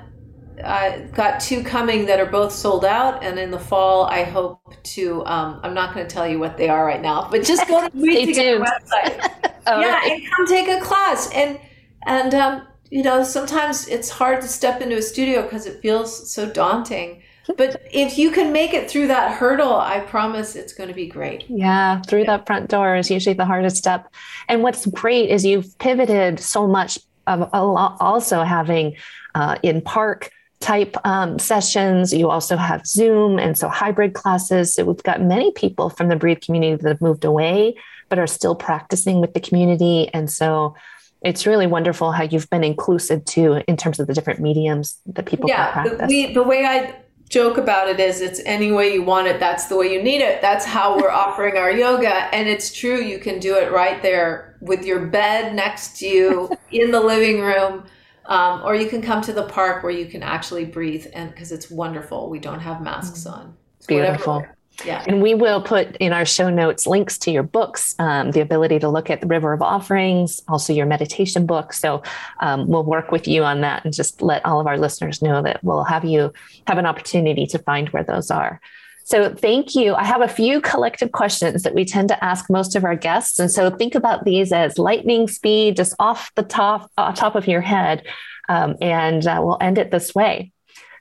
[0.63, 4.59] i got two coming that are both sold out and in the fall i hope
[4.83, 7.67] to um, i'm not going to tell you what they are right now but just
[7.67, 9.31] go to the website.
[9.67, 10.11] Yeah right.
[10.11, 11.31] and come take a class.
[11.33, 11.59] And
[12.05, 16.31] and um, you know sometimes it's hard to step into a studio because it feels
[16.31, 17.20] so daunting
[17.57, 21.07] but if you can make it through that hurdle, I promise it's going to be
[21.07, 21.45] great.
[21.49, 24.11] Yeah, through that front door is usually the hardest step.
[24.47, 28.95] And what's great is you've pivoted so much of also having
[29.35, 32.13] uh, in park type um, sessions.
[32.13, 34.73] You also have Zoom and so hybrid classes.
[34.73, 37.75] So we've got many people from the Breathe community that have moved away,
[38.09, 40.09] but are still practicing with the community.
[40.13, 40.75] And so
[41.21, 45.25] it's really wonderful how you've been inclusive too in terms of the different mediums that
[45.25, 46.33] people yeah, can practice.
[46.33, 46.95] The way I
[47.31, 50.21] joke about it is it's any way you want it that's the way you need
[50.21, 50.41] it.
[50.41, 54.57] That's how we're offering our yoga and it's true you can do it right there
[54.61, 57.85] with your bed next to you in the living room
[58.25, 61.51] um, or you can come to the park where you can actually breathe and because
[61.51, 63.33] it's wonderful we don't have masks mm.
[63.33, 63.57] on.
[63.77, 64.45] It's beautiful
[64.85, 65.03] yeah.
[65.07, 68.79] And we will put in our show notes links to your books, um, the ability
[68.79, 71.73] to look at the River of Offerings, also your meditation book.
[71.73, 72.03] So
[72.39, 75.41] um, we'll work with you on that and just let all of our listeners know
[75.41, 76.33] that we'll have you
[76.67, 78.59] have an opportunity to find where those are.
[79.03, 79.93] So thank you.
[79.95, 83.39] I have a few collective questions that we tend to ask most of our guests.
[83.39, 87.47] And so think about these as lightning speed, just off the top, uh, top of
[87.47, 88.05] your head.
[88.47, 90.51] Um, and uh, we'll end it this way.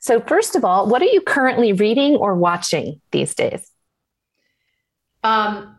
[0.01, 3.70] So, first of all, what are you currently reading or watching these days?
[5.23, 5.77] Um,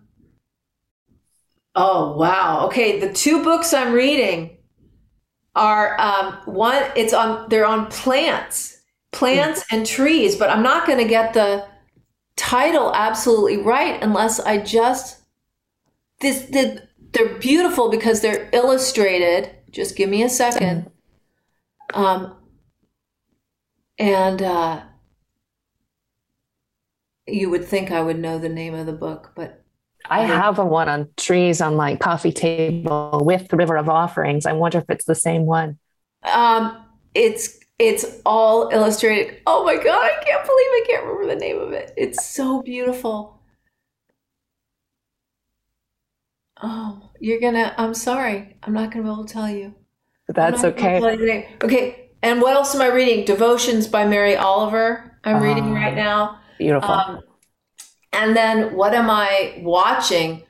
[1.75, 2.65] oh, wow.
[2.67, 2.99] Okay.
[2.99, 4.57] The two books I'm reading
[5.55, 8.81] are um, one, it's on, they're on plants,
[9.11, 11.65] plants and trees, but I'm not going to get the
[12.37, 15.19] title absolutely right unless I just,
[16.21, 19.51] this, the, they're beautiful because they're illustrated.
[19.71, 20.89] Just give me a second.
[21.93, 22.35] Um,
[23.97, 24.81] and uh,
[27.31, 29.63] you would think I would know the name of the book, but
[30.09, 34.45] I have a one on trees on my coffee table with the River of Offerings.
[34.45, 35.77] I wonder if it's the same one.
[36.23, 39.41] Um, it's it's all illustrated.
[39.47, 41.93] Oh my god, I can't believe I can't remember the name of it.
[41.97, 43.41] It's so beautiful.
[46.61, 47.73] Oh, you're gonna.
[47.77, 48.57] I'm sorry.
[48.63, 49.73] I'm not gonna be able to tell you.
[50.27, 51.47] That's okay.
[51.63, 53.25] Okay, and what else am I reading?
[53.25, 55.19] Devotions by Mary Oliver.
[55.23, 56.40] I'm uh, reading right now.
[56.61, 56.91] Beautiful.
[56.91, 57.21] Um,
[58.13, 60.43] and then what am I watching?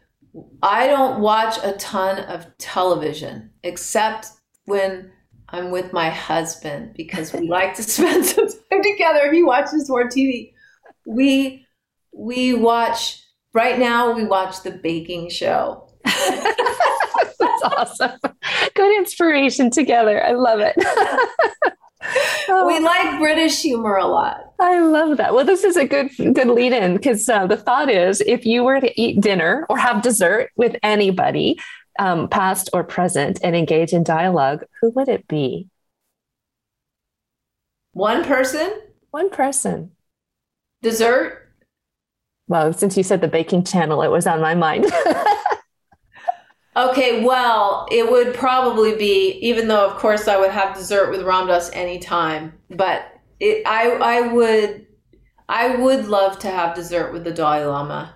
[0.61, 4.27] I don't watch a ton of television except
[4.65, 5.09] when
[5.47, 9.31] I'm with my husband because we like to spend some time together.
[9.31, 10.51] He watches more TV.
[11.05, 11.65] We
[12.13, 15.87] we watch right now we watch the baking show.
[16.03, 18.19] That's awesome.
[18.75, 20.21] Good inspiration together.
[20.21, 20.75] I love it.
[22.67, 24.50] we like British humor a lot.
[24.61, 25.33] I love that.
[25.33, 28.63] Well, this is a good good lead in because uh, the thought is if you
[28.63, 31.59] were to eat dinner or have dessert with anybody,
[31.97, 35.67] um, past or present, and engage in dialogue, who would it be?
[37.93, 38.71] One person?
[39.09, 39.91] One person.
[40.83, 41.49] Dessert?
[42.47, 44.85] Well, since you said the baking channel, it was on my mind.
[46.75, 51.23] okay, well, it would probably be, even though, of course, I would have dessert with
[51.23, 54.85] Ram Dass anytime, but it, I, I would,
[55.49, 58.15] I would love to have dessert with the Dalai Lama.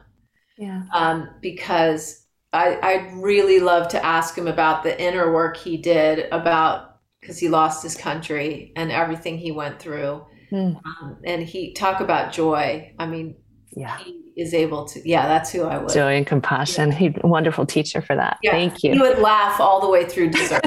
[0.58, 0.84] Yeah.
[0.94, 6.28] Um, because I, I'd really love to ask him about the inner work he did
[6.32, 10.24] about because he lost his country and everything he went through.
[10.52, 10.80] Mm.
[10.86, 12.94] Um, and he talk about joy.
[13.00, 13.36] I mean,
[13.72, 15.10] yeah, he is able to.
[15.10, 15.92] Yeah, that's who I would.
[15.92, 16.92] Joy and compassion.
[16.92, 16.98] Yeah.
[16.98, 18.38] He's a wonderful teacher for that.
[18.44, 18.52] Yeah.
[18.52, 18.94] Thank you.
[18.94, 20.62] He would laugh all the way through dessert,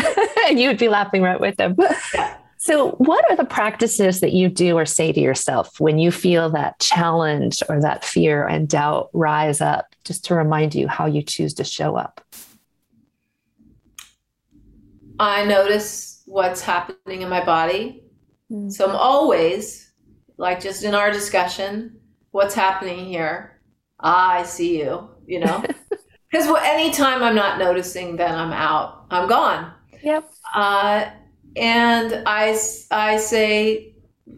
[0.48, 1.76] and you would be laughing right with him.
[2.12, 2.36] Yeah.
[2.60, 6.50] So, what are the practices that you do or say to yourself when you feel
[6.50, 11.22] that challenge or that fear and doubt rise up, just to remind you how you
[11.22, 12.20] choose to show up?
[15.20, 18.02] I notice what's happening in my body.
[18.50, 18.72] Mm.
[18.72, 19.92] So, I'm always,
[20.36, 22.00] like just in our discussion,
[22.32, 23.60] what's happening here?
[24.00, 25.64] Ah, I see you, you know?
[26.30, 29.72] Because anytime I'm not noticing, then I'm out, I'm gone.
[30.02, 30.30] Yep.
[30.54, 31.06] Uh,
[31.56, 32.58] and I,
[32.90, 33.94] I say,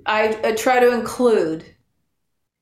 [0.06, 1.64] I, I try to include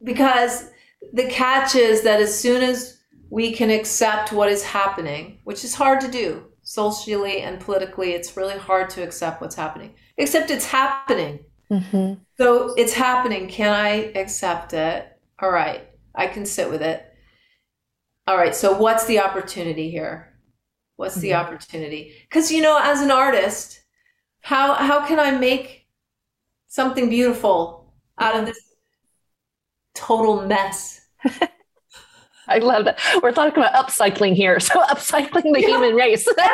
[0.03, 0.71] because
[1.13, 2.99] the catch is that as soon as
[3.31, 8.37] we can accept what is happening, which is hard to do socially and politically, it's
[8.37, 11.41] really hard to accept what's happening, except it's happening.
[11.71, 12.15] Mm-hmm.
[12.39, 13.49] So it's happening.
[13.49, 15.07] Can I accept it?
[15.41, 17.05] All right, I can sit with it.
[18.27, 20.35] All right, so what's the opportunity here?
[20.97, 21.23] What's mm-hmm.
[21.23, 22.15] the opportunity?
[22.29, 23.81] Because, you know, as an artist,
[24.41, 25.87] how how can I make
[26.69, 28.61] something beautiful out of this
[29.95, 31.01] total mess?
[32.49, 32.99] I love that.
[33.23, 34.59] We're talking about upcycling here.
[34.69, 35.69] So upcycling the yeah.
[35.69, 36.27] human race.
[36.39, 36.45] no,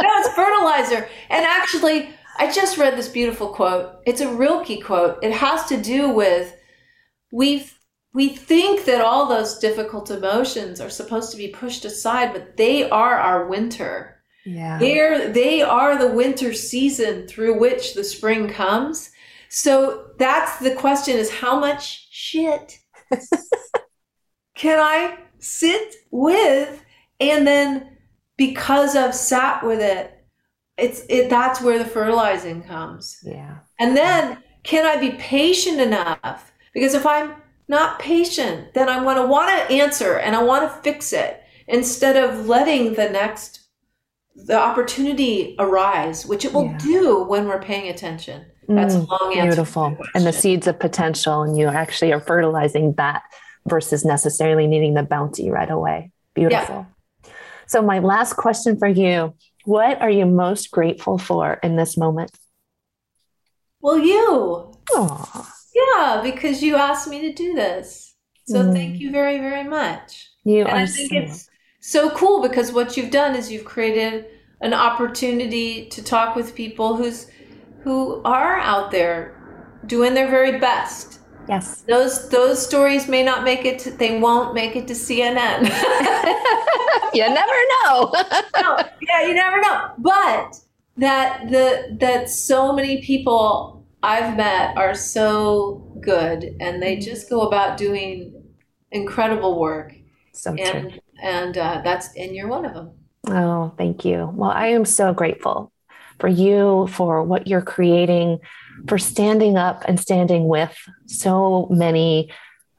[0.00, 1.08] it's fertilizer.
[1.30, 4.00] And actually, I just read this beautiful quote.
[4.06, 5.18] It's a Rilke quote.
[5.22, 6.54] It has to do with
[7.32, 7.68] we
[8.12, 12.88] we think that all those difficult emotions are supposed to be pushed aside, but they
[12.88, 14.15] are our winter.
[14.46, 14.78] Yeah.
[14.78, 19.10] They're, they are the winter season through which the spring comes.
[19.48, 22.78] So that's the question is how much shit
[24.54, 26.84] can I sit with?
[27.20, 27.96] And then
[28.36, 30.12] because I've sat with it,
[30.76, 33.18] it's it that's where the fertilizing comes.
[33.22, 33.58] Yeah.
[33.78, 36.52] And then can I be patient enough?
[36.74, 37.34] Because if I'm
[37.68, 41.42] not patient, then I'm going to want to answer and I want to fix it
[41.66, 43.65] instead of letting the next
[44.36, 46.78] the opportunity arise, which it will yeah.
[46.78, 48.44] do when we're paying attention.
[48.68, 49.56] That's mm, a long answer.
[49.56, 49.96] Beautiful.
[50.14, 53.22] And the seeds of potential, and you actually are fertilizing that
[53.66, 56.12] versus necessarily needing the bounty right away.
[56.34, 56.86] Beautiful.
[57.24, 57.30] Yeah.
[57.66, 59.34] So, my last question for you
[59.64, 62.30] what are you most grateful for in this moment?
[63.80, 64.72] Well, you.
[64.90, 65.46] Aww.
[65.74, 68.14] Yeah, because you asked me to do this.
[68.46, 68.72] So, mm.
[68.72, 70.30] thank you very, very much.
[70.44, 71.50] You and are I think so- it's
[71.86, 74.26] so cool because what you've done is you've created
[74.60, 77.28] an opportunity to talk with people who's
[77.84, 81.20] who are out there doing their very best.
[81.48, 81.82] Yes.
[81.82, 85.62] Those those stories may not make it to, they won't make it to CNN.
[87.14, 88.12] you never know.
[88.60, 89.92] no, yeah, you never know.
[89.98, 90.56] But
[90.96, 97.42] that the that so many people I've met are so good and they just go
[97.42, 98.42] about doing
[98.90, 99.94] incredible work.
[100.32, 102.92] So and true and uh, that's and you're one of them.
[103.28, 104.30] Oh, thank you.
[104.34, 105.72] Well, I am so grateful
[106.18, 108.38] for you for what you're creating,
[108.88, 112.30] for standing up and standing with so many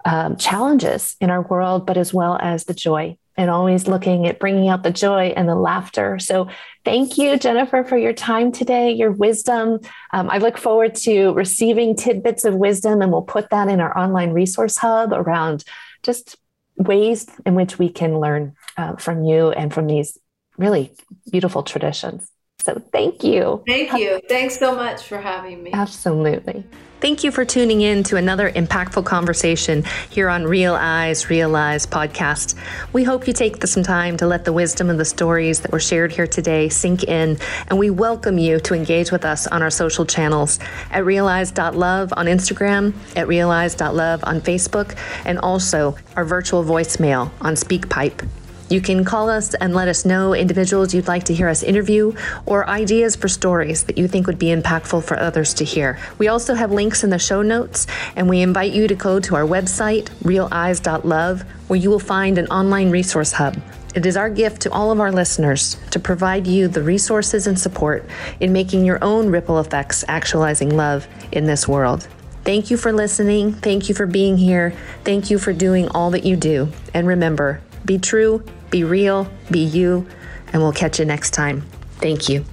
[0.05, 4.39] um, challenges in our world, but as well as the joy and always looking at
[4.39, 6.17] bringing out the joy and the laughter.
[6.17, 6.49] So,
[6.83, 9.79] thank you, Jennifer, for your time today, your wisdom.
[10.13, 13.95] Um, I look forward to receiving tidbits of wisdom, and we'll put that in our
[13.97, 15.63] online resource hub around
[16.01, 16.37] just
[16.77, 20.17] ways in which we can learn uh, from you and from these
[20.57, 20.93] really
[21.31, 22.31] beautiful traditions.
[22.67, 23.63] So thank you.
[23.65, 24.19] Thank you.
[24.27, 25.71] Thanks so much for having me.
[25.71, 26.65] Absolutely.
[26.99, 32.55] Thank you for tuning in to another impactful conversation here on Real Eyes, Realize podcast.
[32.91, 35.79] We hope you take some time to let the wisdom of the stories that were
[35.79, 37.37] shared here today sink in,
[37.69, 40.59] and we welcome you to engage with us on our social channels
[40.91, 48.27] at realize.love on Instagram, at realize.love on Facebook, and also our virtual voicemail on SpeakPipe.
[48.69, 52.13] You can call us and let us know individuals you'd like to hear us interview
[52.45, 55.97] or ideas for stories that you think would be impactful for others to hear.
[56.17, 57.87] We also have links in the show notes,
[58.17, 62.47] and we invite you to go to our website, realeyes.love, where you will find an
[62.47, 63.57] online resource hub.
[63.95, 67.57] It is our gift to all of our listeners to provide you the resources and
[67.57, 68.05] support
[68.39, 72.07] in making your own ripple effects actualizing love in this world.
[72.43, 73.53] Thank you for listening.
[73.53, 74.73] Thank you for being here.
[75.03, 76.69] Thank you for doing all that you do.
[76.93, 80.07] And remember, be true, be real, be you,
[80.53, 81.61] and we'll catch you next time.
[81.99, 82.45] Thank you.